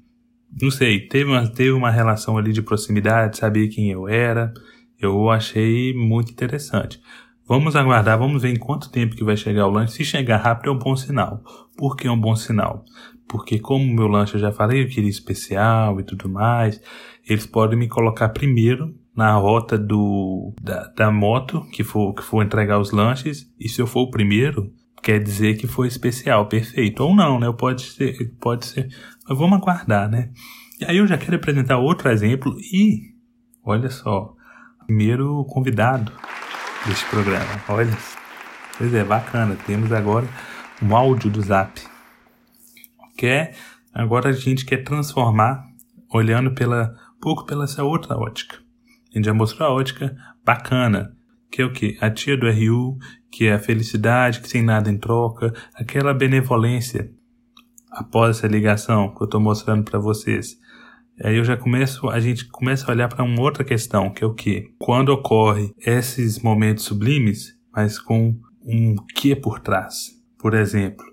Não 0.62 0.72
sei, 0.72 1.08
teve 1.08 1.30
uma, 1.30 1.48
teve 1.48 1.72
uma 1.72 1.92
relação 1.92 2.38
ali 2.38 2.52
de 2.52 2.62
proximidade, 2.62 3.38
sabia 3.38 3.70
quem 3.70 3.92
eu 3.92 4.08
era. 4.08 4.52
Eu 5.00 5.30
achei 5.30 5.94
muito 5.94 6.32
interessante. 6.32 7.00
Vamos 7.48 7.76
aguardar, 7.76 8.18
vamos 8.18 8.44
ver 8.44 8.50
em 8.50 8.60
quanto 8.60 8.92
tempo 8.92 9.16
que 9.16 9.24
vai 9.24 9.36
chegar 9.36 9.68
o 9.68 9.72
lanche. 9.72 9.94
Se 9.94 10.06
chegar 10.06 10.38
rápido 10.38 10.70
é 10.70 10.74
um 10.74 10.78
bom 10.78 10.96
sinal. 10.96 11.42
Por 11.78 11.96
que 11.96 12.08
é 12.08 12.12
um 12.12 12.20
bom 12.20 12.36
sinal? 12.36 12.86
Porque 13.30 13.60
como 13.60 13.94
meu 13.94 14.08
lanche 14.08 14.34
eu 14.34 14.40
já 14.40 14.52
falei, 14.52 14.84
eu 14.84 14.90
queria 14.90 15.10
especial 15.10 16.00
e 16.00 16.04
tudo 16.04 16.28
mais, 16.28 16.82
eles 17.28 17.46
podem 17.46 17.78
me 17.78 17.88
colocar 17.88 18.30
primeiro 18.30 18.94
na 19.16 19.34
rota 19.36 19.78
do 19.78 20.54
da, 20.62 20.88
da 20.96 21.12
moto 21.12 21.62
que 21.72 21.84
for 21.84 22.14
que 22.14 22.24
for 22.24 22.44
entregar 22.44 22.80
os 22.80 22.92
lanches 22.92 23.48
e 23.60 23.70
se 23.70 23.82
eu 23.82 23.86
for 23.86 24.02
o 24.02 24.10
primeiro 24.10 24.74
quer 25.04 25.22
dizer 25.22 25.58
que 25.58 25.68
foi 25.68 25.88
especial, 25.88 26.48
perfeito 26.48 27.04
ou 27.04 27.16
não, 27.16 27.40
né? 27.40 27.52
Pode 27.52 27.84
ser, 27.84 28.36
pode 28.40 28.66
ser. 28.66 28.90
Mas 29.28 29.38
vamos 29.38 29.58
aguardar, 29.58 30.10
né? 30.10 30.32
E 30.80 30.86
aí 30.86 30.98
eu 30.98 31.08
já 31.08 31.18
quero 31.18 31.36
apresentar 31.36 31.78
outro 31.78 32.10
exemplo 32.10 32.58
e 32.60 33.14
olha 33.64 33.90
só, 33.90 34.34
primeiro 34.86 35.46
convidado 35.46 36.12
deste 36.86 37.06
programa. 37.10 37.62
Olha, 37.70 37.96
pois 38.78 38.94
é, 38.94 39.04
bacana. 39.04 39.56
Temos 39.68 39.92
agora 39.92 40.28
um 40.82 40.96
áudio 40.96 41.30
do 41.30 41.42
Zap. 41.42 41.89
Quer 43.20 43.54
agora 43.94 44.30
a 44.30 44.32
gente 44.32 44.66
quer 44.66 44.78
transformar 44.78 45.66
olhando 46.10 46.54
pela 46.54 46.96
pouco 47.20 47.46
pela 47.46 47.66
essa 47.66 47.84
outra 47.84 48.18
ótica. 48.18 48.56
A 49.12 49.18
gente 49.18 49.26
já 49.26 49.34
mostrou 49.34 49.68
a 49.68 49.74
ótica 49.74 50.16
bacana, 50.46 51.14
que 51.52 51.62
é 51.62 51.66
o 51.66 51.74
que? 51.74 51.98
A 52.00 52.10
tia 52.10 52.38
do 52.38 52.50
RU, 52.50 52.98
que 53.30 53.48
é 53.48 53.56
a 53.56 53.60
felicidade, 53.60 54.40
que 54.40 54.48
sem 54.48 54.64
nada 54.64 54.90
em 54.90 54.98
troca, 54.98 55.54
aquela 55.76 56.14
benevolência 56.14 57.12
após 57.92 58.38
essa 58.38 58.48
ligação 58.48 59.14
que 59.14 59.22
eu 59.22 59.26
estou 59.26 59.42
mostrando 59.42 59.84
para 59.84 60.00
vocês. 60.00 60.58
Aí 61.22 61.36
eu 61.36 61.44
já 61.44 61.58
começo, 61.58 62.08
a 62.08 62.22
gente 62.22 62.46
começa 62.46 62.90
a 62.90 62.96
olhar 62.96 63.10
para 63.10 63.26
uma 63.26 63.42
outra 63.42 63.66
questão, 63.66 64.12
que 64.12 64.24
é 64.24 64.28
o 64.28 64.34
que? 64.34 64.74
Quando 64.80 65.10
ocorre 65.10 65.74
esses 65.78 66.40
momentos 66.40 66.86
sublimes, 66.86 67.54
mas 67.76 68.00
com 68.00 68.40
um 68.64 68.96
que 69.14 69.36
por 69.36 69.60
trás. 69.60 70.18
Por 70.38 70.54
exemplo, 70.54 71.09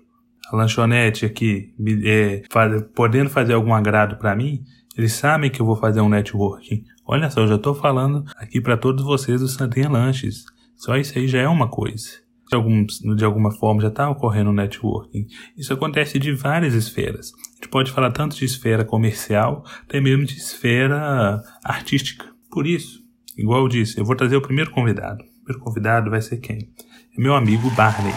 a 0.51 0.55
lanchonete 0.55 1.25
aqui, 1.25 1.73
é, 2.05 2.43
faz- 2.49 2.83
podendo 2.95 3.29
fazer 3.29 3.53
algum 3.53 3.73
agrado 3.73 4.17
para 4.17 4.35
mim, 4.35 4.63
eles 4.97 5.13
sabem 5.13 5.49
que 5.51 5.61
eu 5.61 5.65
vou 5.65 5.75
fazer 5.75 6.01
um 6.01 6.09
networking. 6.09 6.83
Olha 7.05 7.29
só, 7.29 7.41
eu 7.41 7.47
já 7.47 7.55
estou 7.55 7.73
falando 7.75 8.23
aqui 8.37 8.59
para 8.59 8.75
todos 8.77 9.03
vocês 9.03 9.41
do 9.41 9.47
Santinha 9.47 9.89
Lanches. 9.89 10.45
Só 10.75 10.95
isso 10.97 11.17
aí 11.17 11.27
já 11.27 11.39
é 11.39 11.47
uma 11.47 11.67
coisa. 11.67 12.09
De, 12.49 13.15
de 13.15 13.25
alguma 13.25 13.51
forma 13.51 13.81
já 13.81 13.89
está 13.89 14.09
ocorrendo 14.09 14.51
um 14.51 14.53
networking. 14.53 15.27
Isso 15.57 15.73
acontece 15.73 16.17
de 16.17 16.31
várias 16.33 16.73
esferas. 16.73 17.31
A 17.33 17.55
gente 17.55 17.67
pode 17.69 17.91
falar 17.91 18.11
tanto 18.11 18.37
de 18.37 18.45
esfera 18.45 18.85
comercial, 18.85 19.65
até 19.83 19.99
mesmo 19.99 20.23
de 20.25 20.35
esfera 20.37 21.41
artística. 21.63 22.25
Por 22.49 22.65
isso, 22.65 23.01
igual 23.37 23.61
eu 23.63 23.67
disse, 23.67 23.99
eu 23.99 24.05
vou 24.05 24.15
trazer 24.15 24.37
o 24.37 24.41
primeiro 24.41 24.71
convidado. 24.71 25.23
O 25.23 25.43
primeiro 25.43 25.59
convidado 25.63 26.09
vai 26.09 26.21
ser 26.21 26.37
quem? 26.37 26.69
É 27.17 27.21
meu 27.21 27.35
amigo 27.35 27.69
Barney, 27.71 28.13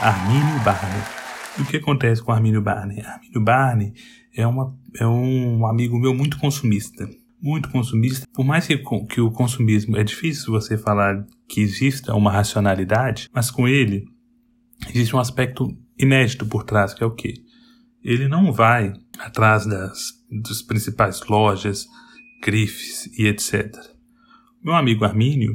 Armínio 0.00 0.60
Barney. 0.64 1.23
O 1.58 1.64
que 1.64 1.76
acontece 1.76 2.22
com 2.22 2.32
Armínio 2.32 2.60
Barney? 2.60 3.00
Armínio 3.00 3.40
Barney 3.40 3.92
é, 4.34 4.46
uma, 4.46 4.76
é 4.98 5.06
um 5.06 5.66
amigo 5.66 5.98
meu 5.98 6.12
muito 6.12 6.38
consumista. 6.38 7.08
Muito 7.40 7.70
consumista. 7.70 8.26
Por 8.32 8.44
mais 8.44 8.66
que, 8.66 8.76
que 9.08 9.20
o 9.20 9.30
consumismo 9.30 9.96
é 9.96 10.02
difícil 10.02 10.52
você 10.52 10.76
falar 10.76 11.24
que 11.48 11.60
exista 11.60 12.14
uma 12.14 12.32
racionalidade, 12.32 13.28
mas 13.32 13.50
com 13.50 13.68
ele 13.68 14.04
existe 14.88 15.14
um 15.14 15.20
aspecto 15.20 15.68
inédito 15.98 16.44
por 16.46 16.64
trás, 16.64 16.92
que 16.92 17.04
é 17.04 17.06
o 17.06 17.14
quê? 17.14 17.34
Ele 18.02 18.26
não 18.26 18.52
vai 18.52 18.92
atrás 19.18 19.64
das, 19.64 20.12
das 20.42 20.60
principais 20.62 21.20
lojas, 21.28 21.86
grifes 22.42 23.06
e 23.18 23.26
etc. 23.26 23.72
Meu 24.62 24.74
amigo 24.74 25.04
Armínio, 25.04 25.54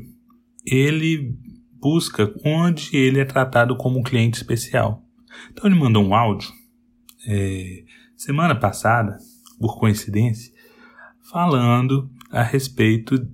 ele 0.66 1.36
busca 1.74 2.34
onde 2.46 2.96
ele 2.96 3.20
é 3.20 3.26
tratado 3.26 3.76
como 3.76 4.00
um 4.00 4.04
cliente 4.04 4.38
especial. 4.38 5.04
Então 5.52 5.70
ele 5.70 5.80
mandou 5.80 6.04
um 6.04 6.14
áudio 6.14 6.52
é, 7.28 7.84
semana 8.16 8.56
passada, 8.56 9.18
por 9.60 9.78
coincidência, 9.78 10.54
falando 11.22 12.10
a 12.32 12.42
respeito 12.42 13.28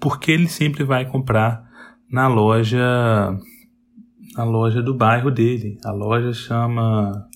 porque 0.00 0.30
ele 0.30 0.48
sempre 0.48 0.84
vai 0.84 1.04
comprar 1.04 1.68
na 2.10 2.28
loja 2.28 3.36
na 4.36 4.44
loja 4.44 4.82
do 4.82 4.94
bairro 4.94 5.30
dele. 5.30 5.78
A 5.84 5.92
loja 5.92 6.32
chama 6.32 7.28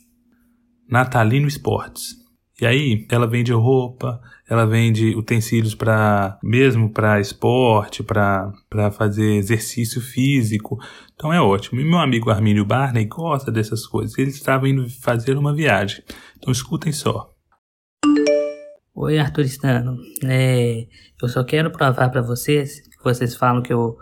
Natalino 0.88 1.46
Esportes. 1.46 2.17
E 2.60 2.66
aí 2.66 3.06
ela 3.08 3.26
vende 3.26 3.52
roupa, 3.52 4.20
ela 4.48 4.66
vende 4.66 5.14
utensílios 5.14 5.76
para 5.76 6.38
mesmo 6.42 6.90
para 6.90 7.20
esporte, 7.20 8.02
para 8.02 8.52
para 8.68 8.90
fazer 8.90 9.36
exercício 9.36 10.00
físico. 10.00 10.76
Então 11.14 11.32
é 11.32 11.40
ótimo. 11.40 11.80
E 11.80 11.84
meu 11.84 11.98
amigo 11.98 12.30
Armínio 12.30 12.64
Barney 12.64 13.04
gosta 13.04 13.52
dessas 13.52 13.86
coisas. 13.86 14.18
Ele 14.18 14.30
estava 14.30 14.68
indo 14.68 14.88
fazer 14.88 15.36
uma 15.36 15.54
viagem. 15.54 16.02
Então 16.36 16.50
escutem 16.52 16.92
só. 16.92 17.32
Oi, 18.92 19.18
Arturistano. 19.18 19.96
É, 20.24 20.88
eu 21.22 21.28
só 21.28 21.44
quero 21.44 21.70
provar 21.70 22.10
pra 22.10 22.20
vocês 22.20 22.80
que 22.80 23.04
vocês 23.04 23.36
falam 23.36 23.62
que 23.62 23.72
eu 23.72 23.96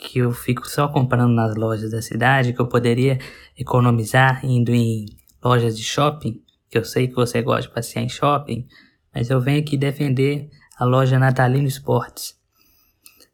que 0.00 0.20
eu 0.20 0.30
fico 0.30 0.68
só 0.68 0.86
comprando 0.86 1.34
nas 1.34 1.56
lojas 1.56 1.90
da 1.90 2.00
cidade, 2.00 2.52
que 2.52 2.60
eu 2.60 2.68
poderia 2.68 3.18
economizar 3.58 4.44
indo 4.44 4.72
em 4.72 5.06
lojas 5.42 5.76
de 5.76 5.82
shopping, 5.82 6.40
que 6.68 6.78
eu 6.78 6.84
sei 6.84 7.08
que 7.08 7.14
você 7.14 7.42
gosta 7.42 7.62
de 7.62 7.74
passear 7.74 8.02
em 8.02 8.08
shopping, 8.08 8.66
mas 9.14 9.30
eu 9.30 9.40
venho 9.40 9.60
aqui 9.60 9.76
defender 9.76 10.48
a 10.78 10.84
loja 10.84 11.18
Natalino 11.18 11.66
Esportes. 11.66 12.36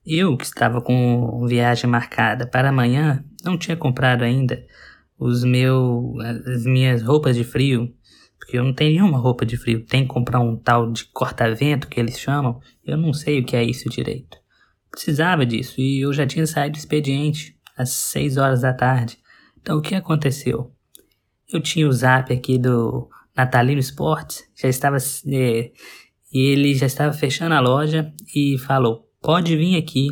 Eu, 0.06 0.36
que 0.36 0.44
estava 0.44 0.80
com 0.80 1.46
viagem 1.46 1.88
marcada 1.88 2.46
para 2.46 2.68
amanhã, 2.68 3.24
não 3.42 3.56
tinha 3.56 3.76
comprado 3.76 4.22
ainda 4.22 4.64
os 5.18 5.44
meu, 5.44 6.14
as 6.46 6.64
minhas 6.64 7.02
roupas 7.02 7.36
de 7.36 7.44
frio, 7.44 7.94
porque 8.38 8.58
eu 8.58 8.64
não 8.64 8.74
tenho 8.74 8.92
nenhuma 8.92 9.18
roupa 9.18 9.46
de 9.46 9.56
frio. 9.56 9.84
Tem 9.86 10.02
que 10.02 10.08
comprar 10.08 10.40
um 10.40 10.56
tal 10.56 10.92
de 10.92 11.06
corta-vento 11.06 11.88
que 11.88 11.98
eles 11.98 12.18
chamam. 12.18 12.60
Eu 12.84 12.96
não 12.96 13.12
sei 13.12 13.40
o 13.40 13.44
que 13.44 13.56
é 13.56 13.64
isso 13.64 13.88
direito. 13.88 14.36
Precisava 14.90 15.46
disso 15.46 15.80
e 15.80 16.04
eu 16.04 16.12
já 16.12 16.26
tinha 16.26 16.46
saído 16.46 16.72
do 16.72 16.78
expediente 16.78 17.56
às 17.76 17.90
6 17.90 18.36
horas 18.36 18.60
da 18.60 18.72
tarde. 18.72 19.18
Então 19.60 19.78
o 19.78 19.82
que 19.82 19.94
aconteceu? 19.94 20.70
Eu 21.50 21.60
tinha 21.60 21.88
o 21.88 21.92
zap 21.92 22.32
aqui 22.32 22.58
do 22.58 23.08
Natalino 23.36 23.80
Esportes, 23.80 24.44
já 24.54 24.68
estava 24.68 24.96
é, 24.96 25.70
ele 26.32 26.74
já 26.74 26.86
estava 26.86 27.12
fechando 27.12 27.54
a 27.54 27.60
loja 27.60 28.12
e 28.34 28.58
falou: 28.58 29.08
"Pode 29.20 29.56
vir 29.56 29.76
aqui, 29.76 30.08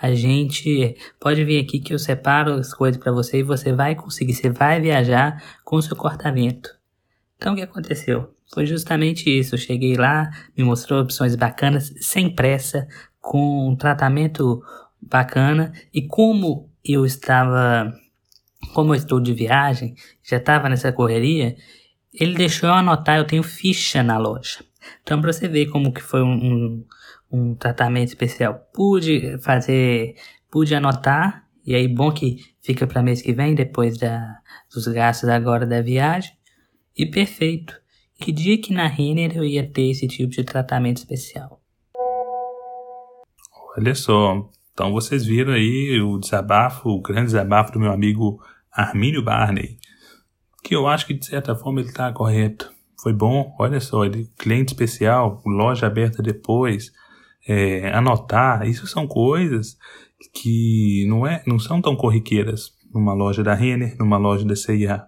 a 0.00 0.14
gente 0.14 0.96
pode 1.20 1.44
vir 1.44 1.60
aqui 1.62 1.80
que 1.80 1.94
eu 1.94 1.98
separo 1.98 2.54
as 2.54 2.72
coisas 2.72 3.02
para 3.02 3.12
você 3.12 3.38
e 3.38 3.42
você 3.42 3.72
vai 3.72 3.94
conseguir, 3.94 4.34
você 4.34 4.50
vai 4.50 4.80
viajar 4.80 5.42
com 5.64 5.76
o 5.76 5.82
seu 5.82 5.96
corta-vento". 5.96 6.70
Então 7.36 7.52
o 7.52 7.56
que 7.56 7.62
aconteceu? 7.62 8.34
Foi 8.52 8.66
justamente 8.66 9.28
isso. 9.28 9.54
Eu 9.54 9.58
cheguei 9.58 9.96
lá, 9.96 10.30
me 10.56 10.64
mostrou 10.64 11.02
opções 11.02 11.34
bacanas, 11.34 11.92
sem 12.00 12.34
pressa, 12.34 12.86
com 13.20 13.70
um 13.70 13.76
tratamento 13.76 14.62
bacana 15.00 15.72
e 15.92 16.02
como 16.02 16.70
eu 16.84 17.04
estava, 17.04 17.92
como 18.74 18.92
eu 18.92 18.96
estou 18.96 19.20
de 19.20 19.32
viagem, 19.32 19.94
já 20.22 20.36
estava 20.36 20.68
nessa 20.68 20.92
correria, 20.92 21.56
ele 22.14 22.34
deixou 22.34 22.68
eu 22.68 22.74
anotar, 22.74 23.18
eu 23.18 23.26
tenho 23.26 23.42
ficha 23.42 24.02
na 24.02 24.16
loja. 24.16 24.64
Então 25.02 25.20
para 25.20 25.32
você 25.32 25.48
ver 25.48 25.66
como 25.66 25.92
que 25.92 26.02
foi 26.02 26.22
um, 26.22 26.32
um, 26.32 26.84
um 27.30 27.54
tratamento 27.54 28.08
especial, 28.08 28.54
pude 28.72 29.38
fazer, 29.42 30.14
pude 30.50 30.74
anotar 30.74 31.44
e 31.66 31.74
aí 31.74 31.88
bom 31.88 32.12
que 32.12 32.36
fica 32.62 32.86
para 32.86 33.02
mês 33.02 33.22
que 33.22 33.32
vem 33.32 33.54
depois 33.54 33.96
da, 33.96 34.38
dos 34.72 34.86
gastos 34.86 35.28
agora 35.28 35.66
da 35.66 35.80
viagem. 35.80 36.32
E 36.96 37.06
perfeito. 37.06 37.74
Que 38.20 38.30
dia 38.30 38.60
que 38.60 38.72
na 38.72 38.86
Renner 38.86 39.36
eu 39.36 39.44
ia 39.44 39.68
ter 39.68 39.90
esse 39.90 40.06
tipo 40.06 40.30
de 40.30 40.44
tratamento 40.44 40.98
especial? 40.98 41.60
Olha 43.76 43.94
só, 43.94 44.48
Então 44.72 44.92
vocês 44.92 45.24
viram 45.24 45.52
aí 45.52 46.00
o 46.00 46.18
desabafo, 46.18 46.90
o 46.90 47.00
grande 47.00 47.26
desabafo 47.26 47.72
do 47.72 47.80
meu 47.80 47.90
amigo 47.90 48.40
Armínio 48.70 49.22
Barney, 49.24 49.78
que 50.64 50.74
eu 50.74 50.88
acho 50.88 51.06
que 51.06 51.12
de 51.12 51.26
certa 51.26 51.54
forma 51.54 51.80
ele 51.80 51.90
está 51.90 52.10
correto. 52.10 52.72
Foi 53.00 53.12
bom, 53.12 53.54
olha 53.58 53.78
só, 53.80 54.02
ele, 54.02 54.30
cliente 54.38 54.72
especial, 54.72 55.42
loja 55.44 55.86
aberta 55.86 56.22
depois, 56.22 56.90
é, 57.46 57.90
anotar, 57.94 58.66
isso 58.66 58.86
são 58.86 59.06
coisas 59.06 59.76
que 60.32 61.04
não, 61.06 61.26
é, 61.26 61.42
não 61.46 61.58
são 61.58 61.82
tão 61.82 61.94
corriqueiras 61.94 62.72
numa 62.92 63.12
loja 63.12 63.42
da 63.42 63.52
Renner, 63.52 63.94
numa 63.98 64.16
loja 64.16 64.46
da 64.46 64.56
CIA. 64.56 65.04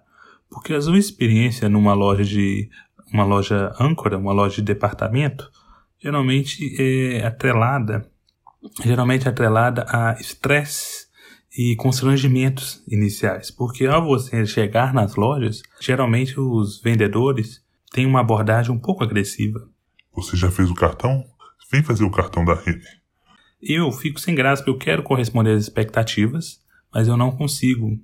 Porque 0.47 0.73
a 0.73 0.81
sua 0.81 0.97
experiência 0.99 1.67
numa 1.67 1.95
loja 1.95 2.23
de 2.23 2.69
uma 3.11 3.23
loja 3.23 3.73
âncora, 3.79 4.17
uma 4.17 4.33
loja 4.33 4.57
de 4.57 4.61
departamento, 4.61 5.49
geralmente 5.99 6.75
é 6.79 7.25
atrelada, 7.25 8.07
geralmente 8.83 9.27
atrelada 9.27 9.85
a 9.89 10.13
estresse 10.19 11.06
e 11.57 11.75
constrangimentos 11.75 12.83
iniciais, 12.87 13.49
porque 13.49 13.87
ao 13.87 14.05
você 14.05 14.45
chegar 14.45 14.93
nas 14.93 15.15
lojas, 15.15 15.63
geralmente 15.81 16.39
os 16.39 16.79
vendedores 16.79 17.63
têm 17.91 18.05
uma 18.05 18.19
abordagem 18.19 18.71
um 18.71 18.77
pouco 18.77 19.03
agressiva. 19.03 19.67
Você 20.15 20.37
já 20.37 20.51
fez 20.51 20.69
o 20.69 20.75
cartão? 20.75 21.25
Vem 21.71 21.81
fazer 21.81 22.03
o 22.03 22.11
cartão 22.11 22.45
da 22.45 22.53
Renner. 22.53 23.01
Eu 23.59 23.91
fico 23.91 24.19
sem 24.19 24.35
graça 24.35 24.63
porque 24.63 24.69
eu 24.69 24.77
quero 24.77 25.03
corresponder 25.03 25.55
às 25.55 25.63
expectativas, 25.63 26.59
mas 26.93 27.07
eu 27.07 27.17
não 27.17 27.31
consigo 27.31 27.99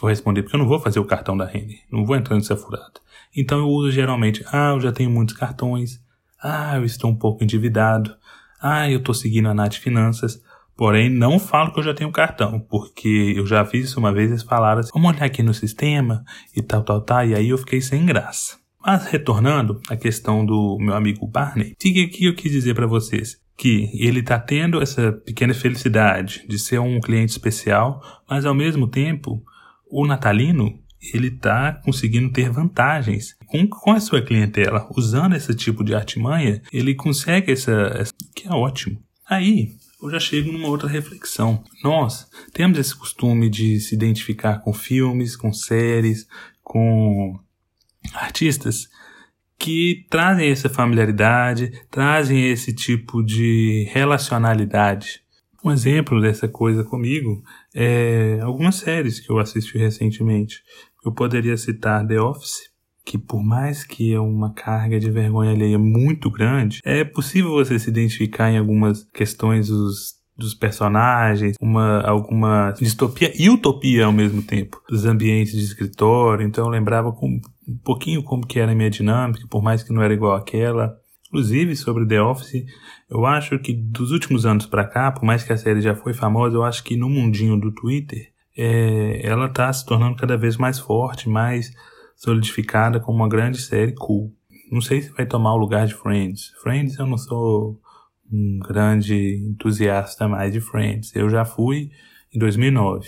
corresponder 0.00 0.42
porque 0.42 0.56
eu 0.56 0.60
não 0.60 0.66
vou 0.66 0.80
fazer 0.80 0.98
o 0.98 1.04
cartão 1.04 1.36
da 1.36 1.46
Renner, 1.46 1.78
não 1.90 2.04
vou 2.04 2.16
entrar 2.16 2.34
nessa 2.34 2.56
furada. 2.56 3.00
Então 3.34 3.58
eu 3.58 3.68
uso 3.68 3.92
geralmente, 3.92 4.44
ah, 4.50 4.72
eu 4.74 4.80
já 4.80 4.90
tenho 4.90 5.10
muitos 5.10 5.36
cartões, 5.36 6.00
ah, 6.42 6.76
eu 6.76 6.84
estou 6.84 7.08
um 7.12 7.16
pouco 7.16 7.44
endividado, 7.44 8.16
ah, 8.60 8.90
eu 8.90 8.98
estou 8.98 9.14
seguindo 9.14 9.48
a 9.48 9.54
Nath 9.54 9.74
Finanças, 9.74 10.42
porém 10.76 11.08
não 11.08 11.38
falo 11.38 11.72
que 11.72 11.78
eu 11.78 11.84
já 11.84 11.94
tenho 11.94 12.12
cartão, 12.12 12.60
porque 12.60 13.34
eu 13.36 13.46
já 13.46 13.64
fiz 13.64 13.86
isso 13.86 13.98
uma 13.98 14.12
vez, 14.12 14.30
eles 14.30 14.42
falaram 14.42 14.80
assim, 14.80 14.90
vamos 14.92 15.10
olhar 15.10 15.24
aqui 15.24 15.42
no 15.42 15.54
sistema 15.54 16.22
e 16.54 16.62
tal, 16.62 16.82
tal, 16.82 17.00
tal, 17.00 17.26
e 17.26 17.34
aí 17.34 17.48
eu 17.48 17.58
fiquei 17.58 17.80
sem 17.80 18.04
graça. 18.04 18.58
Mas 18.84 19.06
retornando 19.06 19.80
à 19.88 19.96
questão 19.96 20.44
do 20.46 20.76
meu 20.78 20.94
amigo 20.94 21.26
Barney, 21.26 21.72
o 21.72 21.76
que 21.76 22.24
eu 22.26 22.34
quis 22.34 22.52
dizer 22.52 22.74
para 22.74 22.86
vocês? 22.86 23.44
que 23.58 23.90
ele 23.94 24.20
está 24.20 24.38
tendo 24.38 24.82
essa 24.82 25.12
pequena 25.12 25.54
felicidade 25.54 26.44
de 26.46 26.58
ser 26.58 26.78
um 26.78 27.00
cliente 27.00 27.32
especial, 27.32 28.02
mas 28.28 28.44
ao 28.44 28.54
mesmo 28.54 28.86
tempo 28.86 29.42
o 29.90 30.06
natalino 30.06 30.78
ele 31.14 31.28
está 31.28 31.72
conseguindo 31.72 32.32
ter 32.32 32.50
vantagens 32.50 33.36
com, 33.46 33.66
com 33.66 33.92
a 33.92 34.00
sua 34.00 34.20
clientela. 34.20 34.88
Usando 34.96 35.36
esse 35.36 35.54
tipo 35.54 35.84
de 35.84 35.94
artimanha, 35.94 36.60
ele 36.72 36.94
consegue 36.94 37.52
essa, 37.52 37.72
essa 37.94 38.12
que 38.34 38.46
é 38.46 38.50
ótimo. 38.50 39.00
Aí 39.28 39.74
eu 40.06 40.10
já 40.10 40.20
chego 40.20 40.52
numa 40.52 40.68
outra 40.68 40.88
reflexão. 40.88 41.62
Nós 41.82 42.28
temos 42.52 42.78
esse 42.78 42.94
costume 42.94 43.50
de 43.50 43.80
se 43.80 43.94
identificar 43.94 44.60
com 44.60 44.72
filmes, 44.72 45.36
com 45.36 45.52
séries, 45.52 46.26
com 46.62 47.38
artistas 48.14 48.88
que 49.58 50.06
trazem 50.08 50.50
essa 50.50 50.68
familiaridade, 50.68 51.72
trazem 51.90 52.50
esse 52.50 52.72
tipo 52.72 53.22
de 53.22 53.88
relacionalidade. 53.90 55.22
Um 55.64 55.72
exemplo 55.72 56.20
dessa 56.20 56.46
coisa 56.46 56.84
comigo 56.84 57.42
é 57.74 58.38
algumas 58.42 58.76
séries 58.76 59.18
que 59.18 59.30
eu 59.30 59.38
assisti 59.38 59.76
recentemente. 59.76 60.62
Eu 61.04 61.12
poderia 61.12 61.56
citar 61.56 62.06
The 62.06 62.20
Office, 62.20 62.70
que 63.06 63.16
por 63.16 63.42
mais 63.42 63.84
que 63.84 64.12
é 64.12 64.18
uma 64.18 64.52
carga 64.52 64.98
de 64.98 65.08
vergonha 65.08 65.52
alheia 65.52 65.78
muito 65.78 66.28
grande, 66.28 66.80
é 66.84 67.04
possível 67.04 67.52
você 67.52 67.78
se 67.78 67.88
identificar 67.88 68.50
em 68.50 68.58
algumas 68.58 69.04
questões 69.14 69.68
dos 69.68 70.16
dos 70.36 70.54
personagens, 70.54 71.56
uma 71.58 72.02
alguma 72.02 72.70
distopia 72.72 73.32
e 73.34 73.48
utopia 73.48 74.04
ao 74.04 74.12
mesmo 74.12 74.42
tempo 74.42 74.82
dos 74.86 75.06
ambientes 75.06 75.54
de 75.54 75.64
escritório. 75.64 76.46
Então 76.46 76.66
eu 76.66 76.70
lembrava 76.70 77.10
com, 77.10 77.40
um 77.66 77.78
pouquinho 77.82 78.22
como 78.22 78.46
que 78.46 78.60
era 78.60 78.72
a 78.72 78.74
minha 78.74 78.90
dinâmica, 78.90 79.46
por 79.48 79.62
mais 79.62 79.82
que 79.82 79.94
não 79.94 80.02
era 80.02 80.12
igual 80.12 80.34
àquela. 80.34 80.94
Inclusive 81.28 81.74
sobre 81.74 82.06
The 82.06 82.20
Office, 82.20 82.66
eu 83.08 83.24
acho 83.24 83.58
que 83.58 83.72
dos 83.72 84.10
últimos 84.10 84.44
anos 84.44 84.66
para 84.66 84.84
cá, 84.84 85.10
por 85.10 85.24
mais 85.24 85.42
que 85.42 85.52
a 85.52 85.56
série 85.56 85.80
já 85.80 85.94
foi 85.94 86.12
famosa, 86.12 86.54
eu 86.54 86.62
acho 86.62 86.84
que 86.84 86.96
no 86.96 87.08
mundinho 87.08 87.58
do 87.58 87.72
Twitter, 87.72 88.30
é, 88.56 89.26
ela 89.26 89.46
está 89.46 89.72
se 89.72 89.86
tornando 89.86 90.16
cada 90.16 90.36
vez 90.36 90.58
mais 90.58 90.78
forte, 90.78 91.30
mais 91.30 91.72
solidificada 92.16 92.98
como 92.98 93.18
uma 93.18 93.28
grande 93.28 93.60
série 93.60 93.92
cool. 93.92 94.34
Não 94.72 94.80
sei 94.80 95.02
se 95.02 95.12
vai 95.12 95.26
tomar 95.26 95.54
o 95.54 95.58
lugar 95.58 95.86
de 95.86 95.94
Friends. 95.94 96.52
Friends 96.62 96.98
eu 96.98 97.06
não 97.06 97.18
sou 97.18 97.80
um 98.32 98.58
grande 98.58 99.36
entusiasta 99.48 100.26
mais 100.26 100.52
de 100.52 100.60
Friends. 100.60 101.14
Eu 101.14 101.28
já 101.28 101.44
fui 101.44 101.90
em 102.34 102.38
2009, 102.38 103.06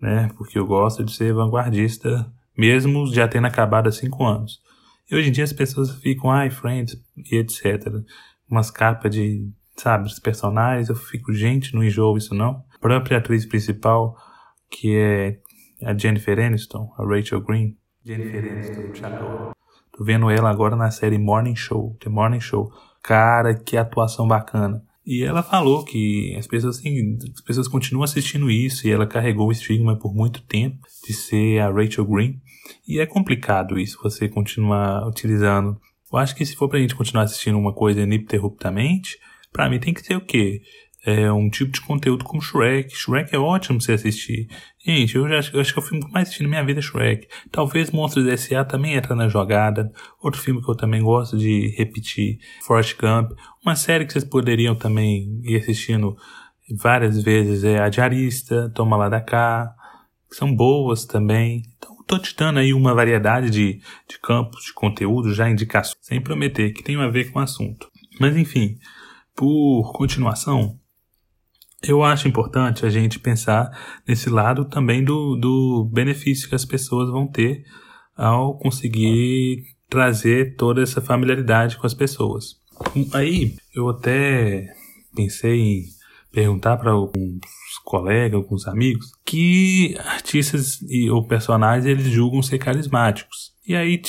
né? 0.00 0.30
Porque 0.36 0.58
eu 0.58 0.66
gosto 0.66 1.02
de 1.02 1.12
ser 1.12 1.34
vanguardista, 1.34 2.30
mesmo 2.56 3.12
já 3.12 3.26
tendo 3.26 3.46
acabado 3.46 3.88
há 3.88 3.92
cinco 3.92 4.24
anos. 4.24 4.60
E 5.10 5.16
hoje 5.16 5.28
em 5.28 5.32
dia 5.32 5.44
as 5.44 5.52
pessoas 5.52 5.90
ficam, 6.00 6.30
ai, 6.30 6.50
Friends 6.50 6.96
e 7.30 7.36
etc. 7.36 7.92
Umas 8.48 8.70
capas 8.70 9.10
de, 9.10 9.50
sabe, 9.76 10.06
os 10.06 10.18
personagens. 10.18 10.88
Eu 10.88 10.96
fico, 10.96 11.32
gente, 11.32 11.74
não 11.74 11.82
enjoo 11.82 12.16
isso 12.16 12.34
não. 12.34 12.64
A 12.74 12.78
própria 12.78 13.18
atriz 13.18 13.44
principal, 13.44 14.16
que 14.70 14.96
é 14.96 15.38
a 15.82 15.96
Jennifer 15.96 16.38
Aniston, 16.38 16.92
a 16.96 17.04
Rachel 17.04 17.40
Green. 17.40 17.76
Jennifer 18.04 18.52
Aniston, 18.52 18.92
te 18.92 19.04
adoro. 19.04 19.52
Tô 19.96 20.04
vendo 20.04 20.28
ela 20.28 20.50
agora 20.50 20.76
na 20.76 20.90
série 20.90 21.18
Morning 21.18 21.56
Show, 21.56 21.96
The 22.00 22.10
Morning 22.10 22.40
Show 22.40 22.70
cara, 23.04 23.54
que 23.54 23.76
atuação 23.76 24.26
bacana. 24.26 24.82
E 25.06 25.22
ela 25.22 25.42
falou 25.42 25.84
que 25.84 26.34
as 26.38 26.46
pessoas, 26.46 26.78
assim, 26.78 27.18
as 27.34 27.42
pessoas 27.42 27.68
continuam 27.68 28.04
assistindo 28.04 28.50
isso 28.50 28.88
e 28.88 28.90
ela 28.90 29.06
carregou 29.06 29.48
o 29.48 29.52
estigma 29.52 29.98
por 29.98 30.14
muito 30.14 30.42
tempo 30.42 30.78
de 31.06 31.12
ser 31.12 31.60
a 31.60 31.70
Rachel 31.70 32.06
Green. 32.06 32.40
E 32.88 32.98
é 32.98 33.04
complicado 33.04 33.78
isso, 33.78 33.98
você 34.02 34.28
continuar 34.28 35.06
utilizando. 35.06 35.78
Eu 36.10 36.18
acho 36.18 36.34
que 36.34 36.46
se 36.46 36.56
for 36.56 36.70
pra 36.70 36.78
gente 36.78 36.94
continuar 36.94 37.24
assistindo 37.24 37.58
uma 37.58 37.74
coisa 37.74 38.00
ininterruptamente, 38.00 39.18
pra 39.52 39.68
mim 39.68 39.78
tem 39.78 39.92
que 39.92 40.02
ser 40.02 40.16
o 40.16 40.24
quê? 40.24 40.62
É, 41.04 41.30
um 41.30 41.50
tipo 41.50 41.70
de 41.70 41.80
conteúdo 41.82 42.24
como 42.24 42.40
Shrek. 42.40 42.96
Shrek 42.96 43.34
é 43.34 43.38
ótimo 43.38 43.80
você 43.80 43.92
assistir. 43.92 44.48
Gente, 44.84 45.16
eu, 45.16 45.28
já, 45.28 45.50
eu 45.52 45.60
acho 45.60 45.72
que 45.72 45.78
é 45.78 45.82
o 45.82 45.84
filme 45.84 46.04
que 46.04 46.12
mais 46.12 46.28
assisti 46.28 46.42
na 46.42 46.48
minha 46.48 46.64
vida 46.64 46.80
é 46.80 46.82
Shrek. 46.82 47.28
Talvez 47.52 47.90
Monstros 47.90 48.26
S.A. 48.26 48.64
também 48.64 48.94
entra 48.94 49.14
na 49.14 49.28
jogada. 49.28 49.92
Outro 50.22 50.40
filme 50.40 50.62
que 50.62 50.70
eu 50.70 50.74
também 50.74 51.02
gosto 51.02 51.36
de 51.36 51.74
repetir, 51.76 52.38
Forrest 52.62 52.96
Gump. 52.98 53.32
Uma 53.64 53.76
série 53.76 54.06
que 54.06 54.12
vocês 54.12 54.24
poderiam 54.24 54.74
também 54.74 55.40
ir 55.44 55.56
assistindo 55.56 56.16
várias 56.70 57.22
vezes 57.22 57.64
é 57.64 57.78
A 57.78 57.88
Diarista, 57.90 58.70
Toma 58.74 58.96
Lá 58.96 59.08
da 59.10 59.20
Cá. 59.20 59.74
São 60.30 60.54
boas 60.54 61.04
também. 61.04 61.62
Então, 61.76 61.94
tô 62.06 62.18
te 62.18 62.34
dando 62.34 62.58
aí 62.58 62.72
uma 62.72 62.94
variedade 62.94 63.50
de, 63.50 63.80
de 64.08 64.18
campos, 64.22 64.64
de 64.64 64.72
conteúdo, 64.72 65.34
já 65.34 65.50
indicações, 65.50 65.96
sem 66.00 66.20
prometer 66.20 66.72
que 66.72 66.82
tem 66.82 66.96
a 66.96 67.08
ver 67.08 67.30
com 67.30 67.38
o 67.38 67.42
assunto. 67.42 67.90
Mas 68.18 68.36
enfim, 68.36 68.78
por 69.34 69.92
continuação, 69.92 70.78
eu 71.86 72.02
acho 72.02 72.28
importante 72.28 72.84
a 72.84 72.90
gente 72.90 73.18
pensar 73.18 73.70
nesse 74.06 74.28
lado 74.30 74.64
também 74.64 75.02
do, 75.04 75.36
do 75.36 75.88
benefício 75.92 76.48
que 76.48 76.54
as 76.54 76.64
pessoas 76.64 77.10
vão 77.10 77.26
ter 77.26 77.64
ao 78.16 78.58
conseguir 78.58 79.64
trazer 79.88 80.56
toda 80.56 80.82
essa 80.82 81.00
familiaridade 81.00 81.76
com 81.76 81.86
as 81.86 81.94
pessoas. 81.94 82.56
Aí 83.12 83.54
eu 83.74 83.88
até 83.88 84.66
pensei 85.14 85.60
em 85.60 85.82
perguntar 86.32 86.76
para 86.76 86.90
alguns 86.90 87.40
colegas, 87.84 88.34
alguns 88.34 88.66
amigos, 88.66 89.12
que 89.24 89.96
artistas 90.04 90.80
e, 90.82 91.08
ou 91.08 91.26
personagens 91.26 91.86
eles 91.86 92.06
julgam 92.06 92.42
ser 92.42 92.58
carismáticos. 92.58 93.52
E 93.66 93.74
aí 93.74 94.00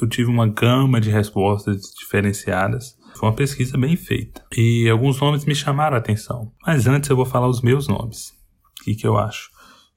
eu 0.00 0.08
tive 0.08 0.30
uma 0.30 0.46
gama 0.46 1.00
de 1.00 1.10
respostas 1.10 1.82
diferenciadas 1.98 2.97
foi 3.18 3.28
uma 3.28 3.34
pesquisa 3.34 3.76
bem 3.76 3.96
feita. 3.96 4.44
E 4.56 4.88
alguns 4.88 5.20
nomes 5.20 5.44
me 5.44 5.54
chamaram 5.54 5.96
a 5.96 5.98
atenção. 5.98 6.52
Mas 6.64 6.86
antes 6.86 7.10
eu 7.10 7.16
vou 7.16 7.26
falar 7.26 7.48
os 7.48 7.60
meus 7.60 7.88
nomes. 7.88 8.32
O 8.80 8.84
que, 8.84 8.94
que 8.94 9.06
eu 9.06 9.18
acho? 9.18 9.50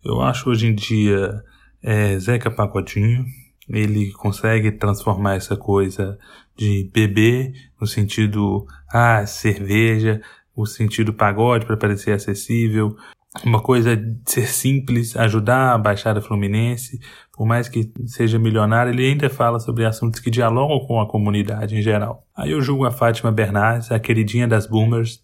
Eu 0.04 0.22
acho 0.22 0.50
hoje 0.50 0.66
em 0.66 0.74
dia 0.74 1.44
é, 1.84 2.18
Zeca 2.18 2.50
Pagodinho. 2.50 3.24
Ele 3.70 4.12
consegue 4.14 4.72
transformar 4.72 5.36
essa 5.36 5.56
coisa 5.56 6.18
de 6.58 6.90
beber 6.92 7.54
no 7.80 7.86
sentido, 7.86 8.66
ah, 8.92 9.24
cerveja, 9.28 10.20
o 10.56 10.66
sentido 10.66 11.14
pagode 11.14 11.66
para 11.66 11.78
parecer 11.78 12.12
acessível, 12.12 12.98
uma 13.46 13.62
coisa 13.62 13.96
de 13.96 14.20
ser 14.26 14.48
simples, 14.48 15.16
ajudar 15.16 15.74
a 15.74 15.78
Baixada 15.78 16.22
Fluminense, 16.22 17.00
por 17.32 17.46
mais 17.46 17.70
que 17.70 17.92
seja 18.06 18.38
milionário, 18.38 18.92
ele 18.92 19.08
ainda 19.08 19.30
fala 19.30 19.60
sobre 19.60 19.86
assuntos 19.86 20.20
que 20.20 20.30
dialogam 20.30 20.86
com 20.86 21.00
a 21.00 21.08
comunidade 21.08 21.76
em 21.76 21.82
geral. 21.82 22.28
Aí 22.36 22.52
eu 22.52 22.62
julgo 22.62 22.86
a 22.86 22.92
Fátima 22.92 23.32
Bernardes, 23.32 23.92
a 23.92 24.00
queridinha 24.00 24.48
das 24.48 24.68
boomers, 24.68 25.24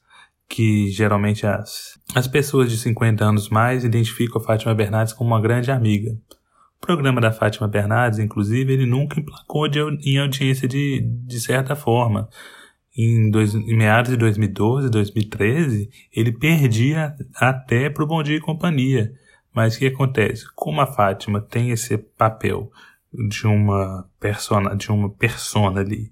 que 0.49 0.89
geralmente 0.89 1.45
as, 1.45 1.99
as 2.15 2.27
pessoas 2.27 2.71
de 2.71 2.77
50 2.77 3.23
anos 3.23 3.49
mais 3.49 3.83
identificam 3.83 4.41
a 4.41 4.43
Fátima 4.43 4.73
Bernardes 4.73 5.13
como 5.13 5.31
uma 5.31 5.41
grande 5.41 5.69
amiga. 5.69 6.17
O 6.81 6.85
programa 6.85 7.19
da 7.19 7.31
Fátima 7.31 7.67
Bernardes, 7.67 8.19
inclusive, 8.19 8.71
ele 8.71 8.85
nunca 8.85 9.19
emplacou 9.19 9.67
de, 9.67 9.79
em 10.05 10.17
audiência 10.17 10.67
de, 10.67 11.01
de 11.25 11.39
certa 11.41 11.75
forma. 11.75 12.29
Em, 12.97 13.29
dois, 13.29 13.53
em 13.53 13.77
meados 13.77 14.11
de 14.11 14.17
2012, 14.17 14.89
2013, 14.89 15.89
ele 16.11 16.31
perdia 16.31 17.15
até 17.35 17.89
pro 17.89 18.07
Bom 18.07 18.23
Dia 18.23 18.37
e 18.37 18.41
Companhia. 18.41 19.13
Mas 19.53 19.75
o 19.75 19.79
que 19.79 19.87
acontece? 19.87 20.45
Como 20.55 20.81
a 20.81 20.87
Fátima 20.87 21.39
tem 21.39 21.69
esse 21.69 21.97
papel 21.97 22.71
de 23.29 23.47
uma 23.47 24.09
persona, 24.19 24.75
de 24.75 24.91
uma 24.91 25.09
persona 25.09 25.81
ali 25.81 26.11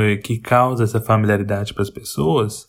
eh, 0.00 0.16
que 0.16 0.38
causa 0.38 0.84
essa 0.84 1.00
familiaridade 1.00 1.74
para 1.74 1.82
as 1.82 1.90
pessoas, 1.90 2.68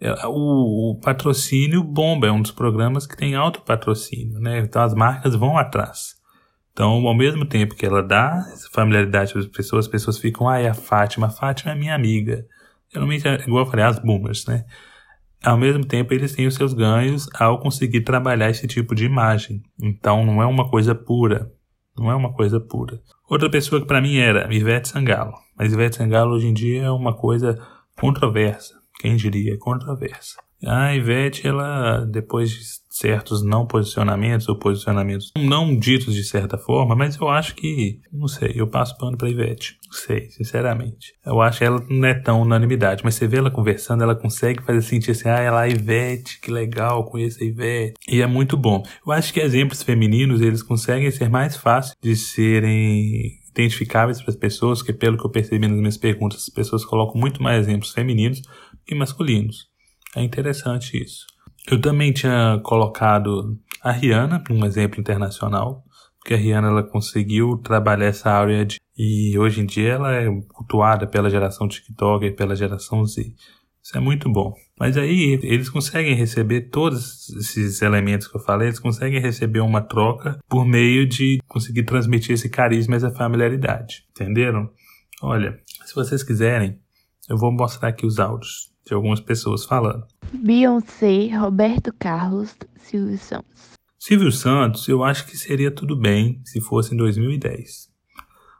é, 0.00 0.12
o, 0.26 0.92
o, 0.92 1.00
patrocínio 1.00 1.82
bomba, 1.82 2.28
é 2.28 2.32
um 2.32 2.42
dos 2.42 2.52
programas 2.52 3.06
que 3.06 3.16
tem 3.16 3.34
alto 3.34 3.62
patrocínio, 3.62 4.38
né? 4.38 4.60
Então 4.60 4.82
as 4.82 4.94
marcas 4.94 5.34
vão 5.34 5.58
atrás. 5.58 6.17
Então, 6.78 7.08
ao 7.08 7.14
mesmo 7.14 7.44
tempo 7.44 7.74
que 7.74 7.84
ela 7.84 8.00
dá 8.00 8.40
familiaridade 8.70 9.32
para 9.32 9.40
as 9.40 9.48
pessoas, 9.48 9.86
as 9.86 9.90
pessoas 9.90 10.16
ficam, 10.16 10.48
ah, 10.48 10.60
é 10.60 10.68
a 10.68 10.74
Fátima, 10.74 11.26
a 11.26 11.30
Fátima 11.30 11.72
é 11.72 11.74
minha 11.74 11.92
amiga. 11.92 12.46
Geralmente, 12.88 13.26
é 13.26 13.34
igual 13.42 13.64
eu 13.64 13.66
falei, 13.68 13.84
as 13.84 13.98
boomers, 13.98 14.46
né? 14.46 14.64
Ao 15.42 15.56
mesmo 15.56 15.84
tempo, 15.84 16.14
eles 16.14 16.32
têm 16.36 16.46
os 16.46 16.54
seus 16.54 16.72
ganhos 16.72 17.28
ao 17.34 17.58
conseguir 17.58 18.02
trabalhar 18.02 18.48
esse 18.48 18.68
tipo 18.68 18.94
de 18.94 19.04
imagem. 19.04 19.60
Então, 19.82 20.24
não 20.24 20.40
é 20.40 20.46
uma 20.46 20.70
coisa 20.70 20.94
pura. 20.94 21.50
Não 21.98 22.12
é 22.12 22.14
uma 22.14 22.32
coisa 22.32 22.60
pura. 22.60 23.00
Outra 23.28 23.50
pessoa 23.50 23.80
que 23.80 23.86
para 23.88 24.00
mim 24.00 24.16
era 24.16 24.46
Ivete 24.54 24.86
Sangalo. 24.86 25.34
Mas 25.58 25.72
Ivete 25.72 25.96
Sangalo 25.96 26.36
hoje 26.36 26.46
em 26.46 26.54
dia 26.54 26.84
é 26.84 26.90
uma 26.92 27.12
coisa 27.12 27.58
controversa. 27.98 28.74
Quem 29.00 29.16
diria? 29.16 29.58
Controversa. 29.58 30.36
A 30.64 30.94
Ivete, 30.94 31.46
ela, 31.46 32.04
depois 32.04 32.50
de 32.50 32.58
certos 32.90 33.44
não 33.44 33.64
posicionamentos 33.64 34.48
ou 34.48 34.58
posicionamentos 34.58 35.30
não 35.38 35.78
ditos 35.78 36.14
de 36.14 36.24
certa 36.24 36.58
forma, 36.58 36.96
mas 36.96 37.16
eu 37.16 37.28
acho 37.28 37.54
que, 37.54 38.00
não 38.12 38.26
sei, 38.26 38.54
eu 38.56 38.66
passo 38.66 38.98
pano 38.98 39.16
pra 39.16 39.30
Ivete. 39.30 39.78
Não 39.86 39.92
sei, 39.92 40.28
sinceramente. 40.30 41.12
Eu 41.24 41.40
acho 41.40 41.58
que 41.58 41.64
ela 41.64 41.84
não 41.88 42.08
é 42.08 42.14
tão 42.14 42.42
unanimidade, 42.42 43.02
mas 43.04 43.14
você 43.14 43.28
vê 43.28 43.38
ela 43.38 43.52
conversando, 43.52 44.02
ela 44.02 44.16
consegue 44.16 44.62
fazer 44.64 44.82
sentir 44.82 45.12
assim, 45.12 45.28
ah, 45.28 45.38
ela 45.38 45.66
é 45.66 45.70
Ivete, 45.70 46.40
que 46.40 46.50
legal, 46.50 47.04
conheço 47.04 47.42
a 47.42 47.46
Ivete. 47.46 47.94
E 48.08 48.20
é 48.20 48.26
muito 48.26 48.56
bom. 48.56 48.82
Eu 49.06 49.12
acho 49.12 49.32
que 49.32 49.40
exemplos 49.40 49.82
femininos, 49.82 50.40
eles 50.40 50.62
conseguem 50.62 51.10
ser 51.10 51.30
mais 51.30 51.56
fáceis 51.56 51.96
de 52.02 52.16
serem 52.16 53.38
identificáveis 53.50 54.20
para 54.20 54.30
as 54.30 54.36
pessoas, 54.36 54.82
que 54.82 54.92
pelo 54.92 55.16
que 55.16 55.24
eu 55.24 55.30
percebi 55.30 55.66
nas 55.66 55.78
minhas 55.78 55.96
perguntas, 55.96 56.42
as 56.42 56.48
pessoas 56.48 56.84
colocam 56.84 57.20
muito 57.20 57.42
mais 57.42 57.66
exemplos 57.66 57.92
femininos 57.92 58.42
que 58.84 58.94
masculinos. 58.94 59.68
É 60.16 60.22
interessante 60.22 61.02
isso. 61.02 61.26
Eu 61.70 61.80
também 61.80 62.12
tinha 62.12 62.60
colocado 62.62 63.58
a 63.82 63.92
Rihanna, 63.92 64.42
um 64.50 64.64
exemplo 64.64 65.00
internacional, 65.00 65.84
porque 66.18 66.34
a 66.34 66.36
Rihanna 66.36 66.68
ela 66.68 66.82
conseguiu 66.82 67.58
trabalhar 67.58 68.06
essa 68.06 68.30
área 68.30 68.64
de, 68.64 68.78
e 68.96 69.38
hoje 69.38 69.60
em 69.60 69.66
dia 69.66 69.92
ela 69.92 70.14
é 70.14 70.26
cultuada 70.48 71.06
pela 71.06 71.30
geração 71.30 71.68
TikTok 71.68 72.24
e 72.26 72.30
pela 72.30 72.56
geração 72.56 73.04
Z. 73.04 73.34
Isso 73.82 73.96
é 73.96 74.00
muito 74.00 74.30
bom. 74.30 74.52
Mas 74.78 74.96
aí 74.96 75.38
eles 75.42 75.70
conseguem 75.70 76.14
receber 76.14 76.68
todos 76.68 77.30
esses 77.30 77.80
elementos 77.80 78.28
que 78.28 78.36
eu 78.36 78.40
falei, 78.40 78.68
eles 78.68 78.78
conseguem 78.78 79.20
receber 79.20 79.60
uma 79.60 79.80
troca 79.80 80.38
por 80.48 80.66
meio 80.66 81.08
de 81.08 81.38
conseguir 81.48 81.84
transmitir 81.84 82.32
esse 82.32 82.48
carisma, 82.48 82.96
essa 82.96 83.10
familiaridade. 83.10 84.04
Entenderam? 84.10 84.70
Olha, 85.22 85.58
se 85.84 85.94
vocês 85.94 86.22
quiserem, 86.22 86.78
eu 87.28 87.36
vou 87.36 87.52
mostrar 87.52 87.88
aqui 87.88 88.04
os 88.04 88.18
áudios 88.18 88.70
de 88.88 88.94
algumas 88.94 89.20
pessoas 89.20 89.64
falando. 89.64 90.06
Beyoncé, 90.32 91.28
Roberto 91.36 91.92
Carlos, 91.98 92.56
Silvio 92.76 93.18
Santos. 93.18 93.72
Silvio 93.98 94.32
Santos, 94.32 94.88
eu 94.88 95.04
acho 95.04 95.26
que 95.26 95.36
seria 95.36 95.70
tudo 95.70 95.94
bem 95.96 96.40
se 96.44 96.60
fosse 96.60 96.94
em 96.94 96.96
2010. 96.96 97.88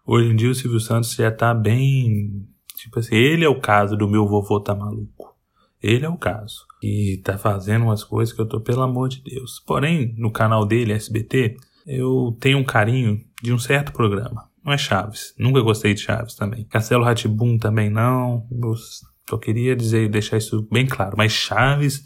Hoje 0.06 0.30
em 0.30 0.36
dia 0.36 0.50
o 0.50 0.54
Silvio 0.54 0.80
Santos 0.80 1.14
já 1.14 1.30
tá 1.30 1.54
bem. 1.54 2.46
Tipo 2.76 2.98
assim, 2.98 3.14
ele 3.14 3.44
é 3.44 3.48
o 3.48 3.60
caso 3.60 3.96
do 3.96 4.08
meu 4.08 4.26
vovô 4.26 4.60
tá 4.60 4.74
maluco. 4.74 5.36
Ele 5.82 6.04
é 6.04 6.08
o 6.08 6.16
caso. 6.16 6.66
E 6.82 7.20
tá 7.24 7.38
fazendo 7.38 7.84
umas 7.84 8.04
coisas 8.04 8.34
que 8.34 8.40
eu 8.40 8.46
tô, 8.46 8.60
pelo 8.60 8.82
amor 8.82 9.08
de 9.08 9.22
Deus. 9.22 9.62
Porém, 9.66 10.14
no 10.16 10.30
canal 10.30 10.66
dele, 10.66 10.92
SBT, 10.92 11.56
eu 11.86 12.36
tenho 12.40 12.58
um 12.58 12.64
carinho 12.64 13.20
de 13.42 13.52
um 13.52 13.58
certo 13.58 13.92
programa. 13.92 14.48
Não 14.64 14.72
é 14.72 14.78
Chaves. 14.78 15.34
Nunca 15.38 15.60
gostei 15.60 15.94
de 15.94 16.00
Chaves 16.00 16.34
também. 16.34 16.64
Castelo 16.64 17.04
Ratibum 17.04 17.56
também 17.58 17.88
não. 17.88 18.46
Eu 19.34 19.38
queria 19.38 19.74
dizer, 19.74 20.08
deixar 20.08 20.36
isso 20.36 20.66
bem 20.70 20.86
claro. 20.86 21.14
Mas 21.16 21.32
Chaves, 21.32 22.02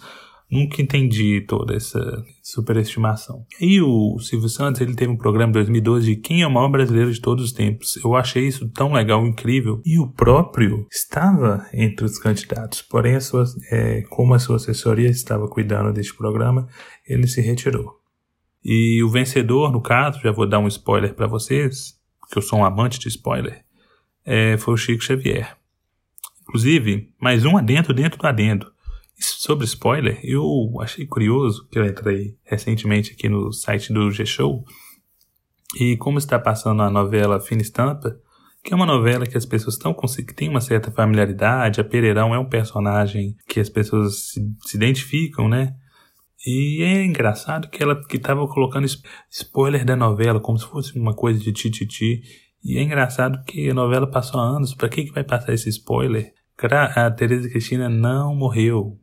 nunca 0.50 0.82
entendi 0.82 1.40
toda 1.48 1.74
essa 1.74 2.22
superestimação. 2.42 3.46
E 3.58 3.80
o 3.80 4.18
Silvio 4.18 4.50
Santos, 4.50 4.82
ele 4.82 4.94
teve 4.94 5.10
um 5.10 5.16
programa 5.16 5.48
em 5.48 5.54
2012 5.54 6.06
de 6.06 6.16
quem 6.20 6.42
é 6.42 6.46
o 6.46 6.50
maior 6.50 6.68
brasileiro 6.68 7.10
de 7.10 7.20
todos 7.20 7.46
os 7.46 7.52
tempos. 7.52 7.96
Eu 8.04 8.14
achei 8.14 8.46
isso 8.46 8.68
tão 8.68 8.92
legal, 8.92 9.26
incrível. 9.26 9.80
E 9.84 9.98
o 9.98 10.12
próprio 10.12 10.86
estava 10.92 11.66
entre 11.72 12.04
os 12.04 12.18
candidatos. 12.18 12.82
Porém, 12.82 13.16
a 13.16 13.20
sua, 13.20 13.44
é, 13.70 14.02
como 14.10 14.34
a 14.34 14.38
sua 14.38 14.56
assessoria 14.56 15.08
estava 15.08 15.48
cuidando 15.48 15.92
deste 15.92 16.14
programa, 16.14 16.68
ele 17.08 17.26
se 17.26 17.40
retirou. 17.40 18.02
E 18.62 19.02
o 19.02 19.08
vencedor, 19.08 19.72
no 19.72 19.80
caso, 19.80 20.20
já 20.20 20.30
vou 20.30 20.46
dar 20.46 20.58
um 20.58 20.68
spoiler 20.68 21.14
para 21.14 21.26
vocês, 21.26 21.94
que 22.30 22.38
eu 22.38 22.42
sou 22.42 22.58
um 22.58 22.64
amante 22.64 22.98
de 22.98 23.08
spoiler, 23.08 23.64
é, 24.24 24.56
foi 24.56 24.74
o 24.74 24.76
Chico 24.76 25.02
Xavier. 25.02 25.56
Inclusive, 26.52 27.08
mais 27.18 27.46
um 27.46 27.56
adendo 27.56 27.94
dentro 27.94 28.18
do 28.18 28.26
adendo. 28.26 28.70
Sobre 29.18 29.64
spoiler, 29.64 30.20
eu 30.22 30.78
achei 30.82 31.06
curioso 31.06 31.66
que 31.70 31.78
eu 31.78 31.86
entrei 31.86 32.36
recentemente 32.44 33.12
aqui 33.12 33.26
no 33.26 33.50
site 33.50 33.90
do 33.90 34.10
G-Show 34.10 34.62
e 35.80 35.96
como 35.96 36.18
está 36.18 36.38
passando 36.38 36.82
a 36.82 36.90
novela 36.90 37.40
Fina 37.40 37.62
Estampa, 37.62 38.20
que 38.62 38.70
é 38.70 38.76
uma 38.76 38.84
novela 38.84 39.26
que 39.26 39.38
as 39.38 39.46
pessoas 39.46 39.76
estão 39.76 39.94
que 39.94 40.34
tem 40.34 40.50
uma 40.50 40.60
certa 40.60 40.90
familiaridade, 40.90 41.80
a 41.80 41.84
Pereirão 41.84 42.34
é 42.34 42.38
um 42.38 42.50
personagem 42.50 43.34
que 43.48 43.58
as 43.58 43.70
pessoas 43.70 44.32
se, 44.32 44.42
se 44.66 44.76
identificam, 44.76 45.48
né? 45.48 45.74
E 46.46 46.82
é 46.82 47.02
engraçado 47.02 47.70
que 47.70 47.82
ela 47.82 47.98
que 47.98 48.18
estava 48.18 48.46
colocando 48.46 48.86
spoiler 49.30 49.86
da 49.86 49.96
novela 49.96 50.38
como 50.38 50.58
se 50.58 50.66
fosse 50.66 50.98
uma 50.98 51.14
coisa 51.14 51.40
de 51.40 51.50
tititi. 51.50 52.20
E 52.62 52.76
é 52.76 52.82
engraçado 52.82 53.42
que 53.42 53.70
a 53.70 53.74
novela 53.74 54.06
passou 54.06 54.38
há 54.38 54.44
anos, 54.44 54.74
para 54.74 54.90
que 54.90 55.04
que 55.04 55.12
vai 55.12 55.24
passar 55.24 55.54
esse 55.54 55.70
spoiler? 55.70 56.34
A 56.66 57.10
Teresa 57.10 57.48
Cristina 57.48 57.88
não 57.88 58.34
morreu. 58.34 58.98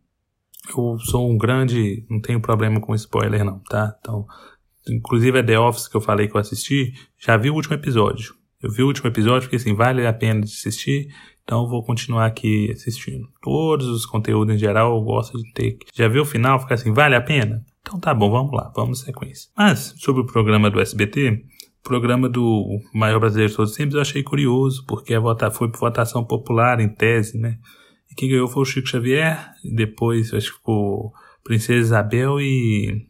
Eu 0.70 0.98
sou 1.00 1.30
um 1.30 1.38
grande. 1.38 2.06
Não 2.10 2.20
tenho 2.20 2.40
problema 2.40 2.80
com 2.80 2.96
spoiler, 2.96 3.44
não, 3.44 3.60
tá? 3.60 3.96
Então, 4.00 4.26
inclusive 4.88 5.40
a 5.40 5.44
The 5.44 5.60
Office 5.60 5.88
que 5.88 5.98
eu 5.98 6.02
falei 6.02 6.28
que 6.28 6.36
eu 6.36 6.42
assisti, 6.42 6.94
já 7.18 7.38
vi 7.38 7.50
o 7.50 7.56
último 7.56 7.76
episódio. 7.76 8.36
Eu 8.62 8.72
vi 8.72 8.84
o 8.84 8.88
último 8.88 9.08
episódio 9.08 9.44
porque 9.44 9.56
assim, 9.56 9.74
vale 9.74 10.06
a 10.06 10.14
pena 10.14 10.42
de 10.42 10.52
assistir. 10.52 11.08
Então 11.44 11.68
vou 11.68 11.84
continuar 11.84 12.26
aqui 12.26 12.72
assistindo. 12.72 13.28
Todos 13.42 13.88
os 13.88 14.06
conteúdos 14.06 14.54
em 14.54 14.58
geral 14.58 14.96
eu 14.96 15.02
gosto 15.02 15.38
de 15.42 15.52
ter. 15.54 15.78
Já 15.96 16.08
viu 16.08 16.22
o 16.22 16.26
final? 16.26 16.60
Fica 16.60 16.76
assim, 16.76 16.94
vale 16.94 17.16
a 17.16 17.22
pena? 17.22 17.66
Então 17.82 18.00
tá 18.00 18.14
bom, 18.14 18.30
vamos 18.30 18.52
lá, 18.52 18.72
vamos 18.76 19.00
sequência. 19.00 19.50
Mas, 19.58 19.96
sobre 19.98 20.22
o 20.22 20.26
programa 20.26 20.70
do 20.70 20.80
SBT, 20.80 21.44
programa 21.90 22.30
do 22.30 22.80
maior 22.94 23.20
brasileiro 23.20 23.50
de 23.50 23.56
todos 23.56 23.72
os 23.72 23.78
tempos 23.78 23.96
eu 23.96 24.02
achei 24.02 24.22
curioso, 24.22 24.86
porque 24.86 25.12
a 25.16 25.20
vota, 25.20 25.50
foi 25.50 25.72
por 25.72 25.80
votação 25.80 26.24
popular, 26.24 26.80
em 26.80 26.88
tese, 26.88 27.36
né? 27.40 27.58
E 28.12 28.14
quem 28.14 28.30
ganhou 28.30 28.48
foi 28.48 28.62
o 28.62 28.66
Chico 28.66 28.88
Xavier, 28.88 29.52
depois 29.64 30.32
acho 30.32 30.52
que 30.52 30.58
ficou 30.58 31.12
Princesa 31.44 31.80
Isabel 31.80 32.40
e 32.40 33.08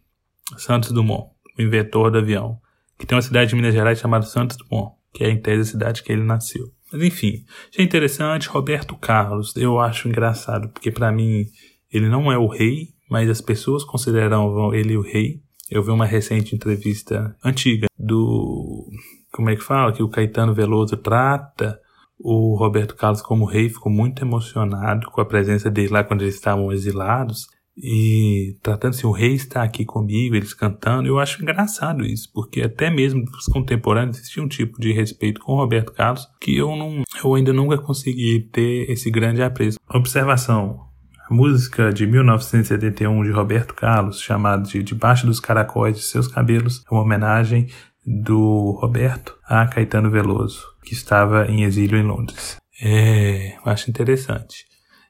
Santos 0.56 0.94
Dumont, 0.94 1.30
o 1.58 1.62
inventor 1.62 2.10
do 2.10 2.20
avião. 2.20 2.58
Que 2.98 3.06
tem 3.06 3.18
uma 3.18 3.22
cidade 3.22 3.50
de 3.50 3.56
Minas 3.58 3.74
Gerais 3.74 4.00
chamada 4.00 4.26
Santos 4.26 4.56
Dumont, 4.56 4.96
que 5.14 5.26
é 5.26 5.30
em 5.30 5.42
tese 5.42 5.62
a 5.62 5.72
cidade 5.74 6.02
que 6.02 6.12
ele 6.12 6.24
nasceu. 6.24 6.72
Mas 6.90 7.04
enfim, 7.04 7.44
achei 7.70 7.84
interessante, 7.84 8.48
Roberto 8.48 8.96
Carlos, 8.96 9.54
eu 9.58 9.78
acho 9.78 10.08
engraçado, 10.08 10.70
porque 10.70 10.90
para 10.90 11.12
mim 11.12 11.46
ele 11.92 12.08
não 12.08 12.32
é 12.32 12.38
o 12.38 12.48
rei, 12.48 12.94
mas 13.10 13.30
as 13.30 13.42
pessoas 13.42 13.84
consideram 13.84 14.74
ele 14.74 14.96
o 14.96 15.02
rei. 15.02 15.42
Eu 15.70 15.84
vi 15.84 15.92
uma 15.92 16.06
recente 16.06 16.56
entrevista 16.56 17.36
antiga 17.44 17.88
do. 17.98 18.90
Como 19.32 19.50
é 19.50 19.56
que 19.56 19.64
fala? 19.64 19.94
Que 19.94 20.04
o 20.04 20.10
Caetano 20.10 20.54
Veloso 20.54 20.98
trata 20.98 21.80
o 22.20 22.56
Roberto 22.58 22.96
Carlos 22.96 23.22
como 23.22 23.46
rei, 23.46 23.70
ficou 23.70 23.92
muito 23.92 24.24
emocionado 24.24 25.10
com 25.10 25.22
a 25.22 25.26
presença 25.26 25.72
dele 25.72 25.94
lá 25.94 26.04
quando 26.04 26.22
eles 26.22 26.36
estavam 26.36 26.72
exilados. 26.72 27.48
E 27.82 28.58
tratando 28.62 28.92
se 28.92 29.00
assim, 29.00 29.08
o 29.08 29.12
rei 29.12 29.34
está 29.36 29.64
aqui 29.64 29.86
comigo, 29.86 30.36
eles 30.36 30.54
cantando, 30.54 31.08
eu 31.08 31.18
acho 31.18 31.42
engraçado 31.42 32.06
isso, 32.06 32.30
porque 32.34 32.62
até 32.62 32.90
mesmo 32.90 33.24
os 33.24 33.46
contemporâneos 33.46 34.18
existia 34.18 34.44
um 34.44 34.50
tipo 34.50 34.82
de 34.82 34.92
respeito 34.92 35.40
com 35.40 35.54
o 35.54 35.56
Roberto 35.56 35.94
Carlos 35.94 36.28
que 36.42 36.58
eu 36.58 36.76
não, 36.76 37.04
eu 37.24 37.36
ainda 37.36 37.54
nunca 37.54 37.78
consegui 37.78 38.42
ter 38.52 38.92
esse 38.92 39.10
grande 39.10 39.42
apreço. 39.42 39.80
Observação: 39.90 40.89
a 41.30 41.34
música 41.34 41.94
de 41.94 42.08
1971 42.08 43.24
de 43.24 43.30
Roberto 43.30 43.76
Carlos, 43.76 44.20
chamada 44.20 44.64
de 44.64 44.82
Debaixo 44.82 45.28
dos 45.28 45.40
Caracóis 45.40 45.96
de 45.96 46.04
Seus 46.04 46.28
Cabelos, 46.28 46.84
é 46.90 46.94
uma 46.94 47.04
homenagem 47.04 47.68
do 48.04 48.72
Roberto 48.82 49.38
a 49.46 49.68
Caetano 49.68 50.10
Veloso, 50.10 50.66
que 50.84 50.94
estava 50.94 51.46
em 51.46 51.64
exílio 51.64 52.00
em 52.00 52.04
Londres. 52.04 52.58
É, 52.82 53.56
acho 53.64 53.92
interessante. 53.92 54.66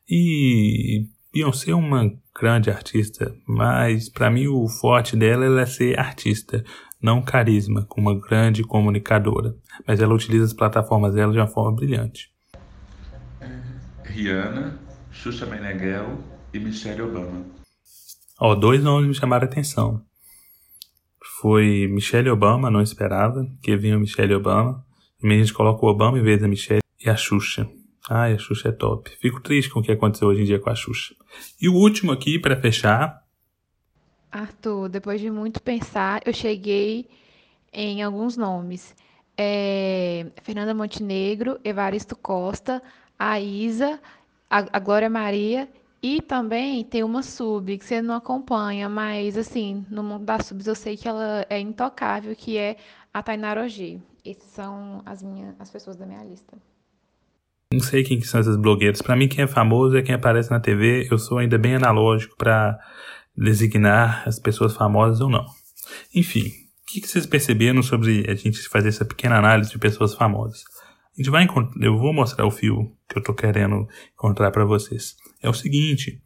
E 0.09 1.07
Beyoncé 1.33 1.71
é 1.71 1.75
uma 1.75 2.11
grande 2.37 2.69
artista, 2.69 3.33
mas 3.47 4.09
para 4.09 4.29
mim 4.29 4.47
o 4.47 4.67
forte 4.67 5.15
dela 5.15 5.61
é 5.61 5.65
ser 5.65 5.97
artista, 5.97 6.65
não 7.01 7.21
carisma, 7.21 7.85
como 7.87 8.09
uma 8.09 8.19
grande 8.19 8.61
comunicadora. 8.63 9.55
Mas 9.87 10.01
ela 10.01 10.13
utiliza 10.13 10.45
as 10.45 10.53
plataformas 10.53 11.13
dela 11.13 11.31
de 11.31 11.39
uma 11.39 11.47
forma 11.47 11.73
brilhante. 11.73 12.29
Rihanna, 14.03 14.88
Xuxa 15.21 15.45
Meneghel 15.45 16.17
e 16.53 16.59
Michelle 16.59 17.01
Obama. 17.01 17.45
Ó, 18.39 18.55
dois 18.55 18.81
nomes 18.81 19.05
me 19.05 19.13
chamaram 19.13 19.45
a 19.45 19.49
atenção. 19.51 20.01
Foi 21.41 21.87
Michelle 21.91 22.29
Obama, 22.29 22.71
não 22.71 22.81
esperava 22.81 23.45
que 23.61 23.75
vinha 23.75 23.99
Michelle 23.99 24.33
Obama. 24.33 24.81
E 25.21 25.27
a 25.27 25.31
gente 25.31 25.53
coloca 25.53 25.85
o 25.85 25.89
Obama 25.89 26.17
em 26.17 26.23
vez 26.23 26.39
da 26.39 26.47
Michelle 26.47 26.81
e 27.03 27.09
a 27.09 27.17
Xuxa. 27.17 27.69
Ai, 28.09 28.33
a 28.33 28.37
Xuxa 28.37 28.69
é 28.69 28.71
top. 28.71 29.09
Fico 29.19 29.41
triste 29.41 29.69
com 29.69 29.81
o 29.81 29.83
que 29.83 29.91
aconteceu 29.91 30.29
hoje 30.29 30.41
em 30.41 30.45
dia 30.45 30.57
com 30.57 30.69
a 30.69 30.75
Xuxa. 30.75 31.13
E 31.61 31.67
o 31.67 31.75
último 31.75 32.13
aqui, 32.13 32.39
para 32.39 32.55
fechar. 32.55 33.21
Arthur, 34.31 34.87
depois 34.87 35.19
de 35.19 35.29
muito 35.29 35.61
pensar, 35.61 36.21
eu 36.25 36.33
cheguei 36.33 37.09
em 37.73 38.01
alguns 38.01 38.37
nomes. 38.37 38.95
É, 39.37 40.27
Fernanda 40.43 40.73
Montenegro, 40.73 41.59
Evaristo 41.61 42.15
Costa, 42.15 42.81
a 43.17 43.37
Isa, 43.37 43.99
a, 44.49 44.65
a 44.73 44.79
Glória 44.79 45.09
Maria 45.09 45.69
e 46.01 46.21
também 46.21 46.83
tem 46.83 47.03
uma 47.03 47.21
sub 47.21 47.77
que 47.77 47.85
você 47.85 48.01
não 48.01 48.15
acompanha, 48.15 48.87
mas 48.87 49.37
assim, 49.37 49.85
no 49.89 50.01
mundo 50.01 50.25
das 50.25 50.45
subs 50.45 50.65
eu 50.65 50.75
sei 50.75 50.95
que 50.95 51.07
ela 51.07 51.45
é 51.49 51.59
intocável, 51.59 52.35
que 52.35 52.57
é 52.57 52.77
a 53.13 53.21
Tainara 53.21 53.63
Ogê. 53.63 53.99
Essas 54.25 54.49
são 54.51 55.01
as 55.05 55.21
minhas 55.21 55.55
as 55.59 55.69
pessoas 55.69 55.97
da 55.97 56.05
minha 56.05 56.23
lista. 56.23 56.57
Não 57.71 57.81
sei 57.81 58.03
quem 58.03 58.19
que 58.19 58.27
são 58.27 58.39
essas 58.39 58.57
blogueiras. 58.57 59.01
Para 59.01 59.15
mim, 59.15 59.27
quem 59.27 59.43
é 59.43 59.47
famoso 59.47 59.95
é 59.95 60.01
quem 60.01 60.15
aparece 60.15 60.49
na 60.49 60.59
TV. 60.59 61.07
Eu 61.11 61.19
sou 61.19 61.37
ainda 61.37 61.55
bem 61.55 61.75
analógico 61.75 62.35
para 62.35 62.79
designar 63.37 64.27
as 64.27 64.39
pessoas 64.39 64.75
famosas 64.75 65.21
ou 65.21 65.29
não. 65.29 65.45
Enfim, 66.15 66.47
o 66.47 66.91
que, 66.91 67.01
que 67.01 67.07
vocês 67.07 67.27
perceberam 67.27 67.83
sobre 67.83 68.25
a 68.27 68.33
gente 68.33 68.59
fazer 68.69 68.89
essa 68.89 69.05
pequena 69.05 69.37
análise 69.37 69.69
de 69.69 69.77
pessoas 69.77 70.15
famosas? 70.15 70.63
Gente 71.19 71.29
vai 71.31 71.45
eu 71.81 71.97
vou 71.97 72.13
mostrar 72.13 72.45
o 72.45 72.51
fio 72.51 72.95
que 73.09 73.17
eu 73.17 73.21
tô 73.21 73.33
querendo 73.33 73.85
encontrar 74.13 74.51
para 74.51 74.63
vocês. 74.63 75.17
É 75.43 75.49
o 75.49 75.53
seguinte, 75.53 76.21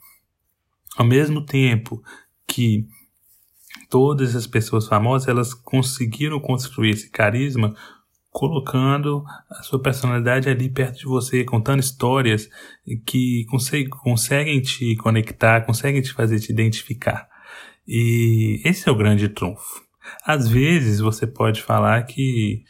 ao 0.96 1.04
mesmo 1.04 1.44
tempo 1.44 2.00
que 2.48 2.86
todas 3.90 4.36
as 4.36 4.46
pessoas 4.46 4.88
famosas, 4.88 5.28
elas 5.28 5.52
conseguiram 5.52 6.40
construir 6.40 6.92
esse 6.92 7.10
carisma 7.10 7.76
colocando 8.30 9.24
a 9.50 9.64
sua 9.64 9.82
personalidade 9.82 10.48
ali 10.48 10.70
perto 10.70 11.00
de 11.00 11.06
você, 11.06 11.44
contando 11.44 11.80
histórias 11.80 12.48
que 13.04 13.46
consegue, 13.50 13.90
conseguem 13.90 14.62
te 14.62 14.96
conectar, 14.98 15.66
conseguem 15.66 16.04
te 16.04 16.14
fazer 16.14 16.40
te 16.40 16.52
identificar. 16.52 17.28
E 17.88 18.62
esse 18.64 18.88
é 18.88 18.92
o 18.92 18.96
grande 18.96 19.28
trunfo. 19.28 19.82
Às 20.24 20.48
vezes 20.48 21.00
você 21.00 21.26
pode 21.26 21.64
falar 21.64 22.04
que 22.04 22.64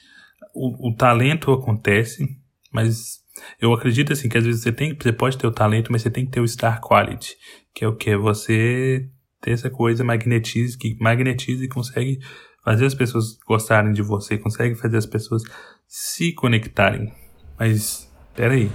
o, 0.53 0.89
o 0.89 0.95
talento 0.95 1.51
acontece, 1.51 2.25
mas 2.71 3.21
eu 3.59 3.73
acredito 3.73 4.13
assim 4.13 4.29
que 4.29 4.37
às 4.37 4.45
vezes 4.45 4.61
você 4.61 4.71
tem, 4.71 4.95
você 4.95 5.11
pode 5.11 5.37
ter 5.37 5.47
o 5.47 5.51
talento, 5.51 5.91
mas 5.91 6.01
você 6.01 6.09
tem 6.09 6.25
que 6.25 6.31
ter 6.31 6.39
o 6.39 6.47
star 6.47 6.79
quality, 6.81 7.35
que 7.73 7.83
é 7.83 7.87
o 7.87 7.95
que 7.95 8.15
você 8.15 9.09
ter 9.41 9.51
essa 9.51 9.69
coisa 9.69 10.03
magnetiza, 10.03 10.77
que 10.77 10.95
magnetiza 10.99 11.65
e 11.65 11.67
consegue 11.67 12.19
fazer 12.63 12.85
as 12.85 12.95
pessoas 12.95 13.37
gostarem 13.45 13.91
de 13.91 14.01
você, 14.01 14.37
consegue 14.37 14.75
fazer 14.75 14.97
as 14.97 15.05
pessoas 15.05 15.43
se 15.87 16.33
conectarem. 16.33 17.13
Mas, 17.59 18.09
peraí. 18.35 18.71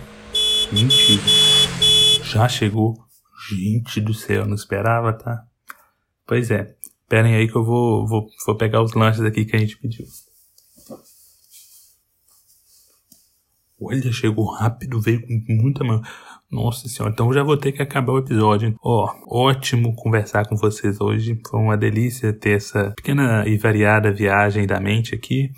Mentira. 0.70 1.22
Já 2.22 2.46
chegou. 2.48 2.98
Gente 3.50 4.00
do 4.00 4.12
céu, 4.12 4.44
não 4.44 4.54
esperava, 4.54 5.12
tá? 5.12 5.42
Pois 6.26 6.50
é. 6.50 6.76
Esperem 7.00 7.34
aí 7.34 7.48
que 7.48 7.56
eu 7.56 7.64
vou, 7.64 8.06
vou, 8.06 8.28
vou 8.44 8.56
pegar 8.56 8.82
os 8.82 8.92
lanches 8.92 9.22
aqui 9.22 9.46
que 9.46 9.56
a 9.56 9.58
gente 9.58 9.78
pediu. 9.78 10.04
Olha, 13.80 14.10
chegou 14.12 14.50
rápido, 14.52 15.00
veio 15.00 15.20
com 15.22 15.40
muita 15.48 15.84
mão. 15.84 16.02
Nossa 16.50 16.88
senhora, 16.88 17.12
então 17.12 17.32
já 17.32 17.42
vou 17.42 17.56
ter 17.56 17.72
que 17.72 17.82
acabar 17.82 18.12
o 18.12 18.18
episódio. 18.18 18.74
Ó, 18.82 19.06
oh, 19.26 19.46
ótimo 19.48 19.94
conversar 19.94 20.48
com 20.48 20.56
vocês 20.56 21.00
hoje. 21.00 21.38
Foi 21.48 21.60
uma 21.60 21.76
delícia 21.76 22.32
ter 22.32 22.56
essa 22.56 22.92
pequena 22.96 23.46
e 23.46 23.56
variada 23.56 24.12
viagem 24.12 24.66
da 24.66 24.80
mente 24.80 25.14
aqui. 25.14 25.50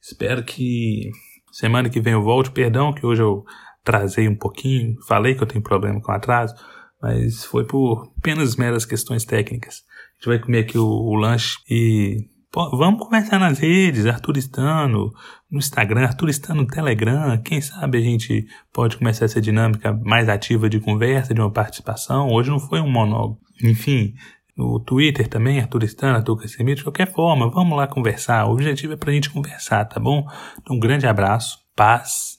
Espero 0.00 0.44
que 0.44 1.10
semana 1.50 1.90
que 1.90 2.00
vem 2.00 2.12
eu 2.12 2.22
volte. 2.22 2.50
Perdão 2.52 2.92
que 2.92 3.04
hoje 3.04 3.22
eu 3.22 3.44
trazei 3.82 4.28
um 4.28 4.36
pouquinho. 4.36 4.96
Falei 5.06 5.34
que 5.34 5.42
eu 5.42 5.46
tenho 5.46 5.62
problema 5.62 6.00
com 6.00 6.12
atraso, 6.12 6.54
mas 7.02 7.44
foi 7.44 7.66
por 7.66 8.12
apenas 8.16 8.56
meras 8.56 8.86
questões 8.86 9.24
técnicas. 9.24 9.82
A 9.82 10.14
gente 10.14 10.28
vai 10.28 10.38
comer 10.38 10.60
aqui 10.60 10.78
o, 10.78 10.86
o 10.86 11.14
lanche 11.14 11.58
e 11.68 12.28
vamos 12.56 13.04
conversar 13.04 13.38
nas 13.38 13.58
redes, 13.58 14.06
Arturistano, 14.06 15.12
no 15.50 15.58
Instagram, 15.58 16.04
Arturistano 16.04 16.62
no 16.62 16.66
Telegram. 16.66 17.36
Quem 17.42 17.60
sabe 17.60 17.98
a 17.98 18.00
gente 18.00 18.46
pode 18.72 18.96
começar 18.96 19.26
essa 19.26 19.40
dinâmica 19.40 19.92
mais 19.92 20.28
ativa 20.28 20.68
de 20.68 20.80
conversa, 20.80 21.34
de 21.34 21.40
uma 21.40 21.50
participação. 21.50 22.30
Hoje 22.30 22.50
não 22.50 22.58
foi 22.58 22.80
um 22.80 22.90
monólogo. 22.90 23.38
Enfim, 23.62 24.14
no 24.56 24.80
Twitter 24.80 25.28
também, 25.28 25.60
Arturistano, 25.60 26.16
Arthur 26.16 26.38
Casemiro, 26.38 26.78
de 26.78 26.84
qualquer 26.84 27.12
forma, 27.12 27.50
vamos 27.50 27.76
lá 27.76 27.86
conversar. 27.86 28.46
O 28.46 28.52
objetivo 28.52 28.94
é 28.94 28.96
pra 28.96 29.12
gente 29.12 29.28
conversar, 29.28 29.84
tá 29.84 30.00
bom? 30.00 30.26
Então, 30.58 30.76
um 30.76 30.80
grande 30.80 31.06
abraço, 31.06 31.58
paz. 31.74 32.38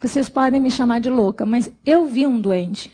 Vocês 0.00 0.28
podem 0.28 0.60
me 0.60 0.70
chamar 0.70 1.00
de 1.00 1.10
louca, 1.10 1.44
mas 1.44 1.72
eu 1.84 2.06
vi 2.06 2.24
um 2.24 2.40
doente. 2.40 2.92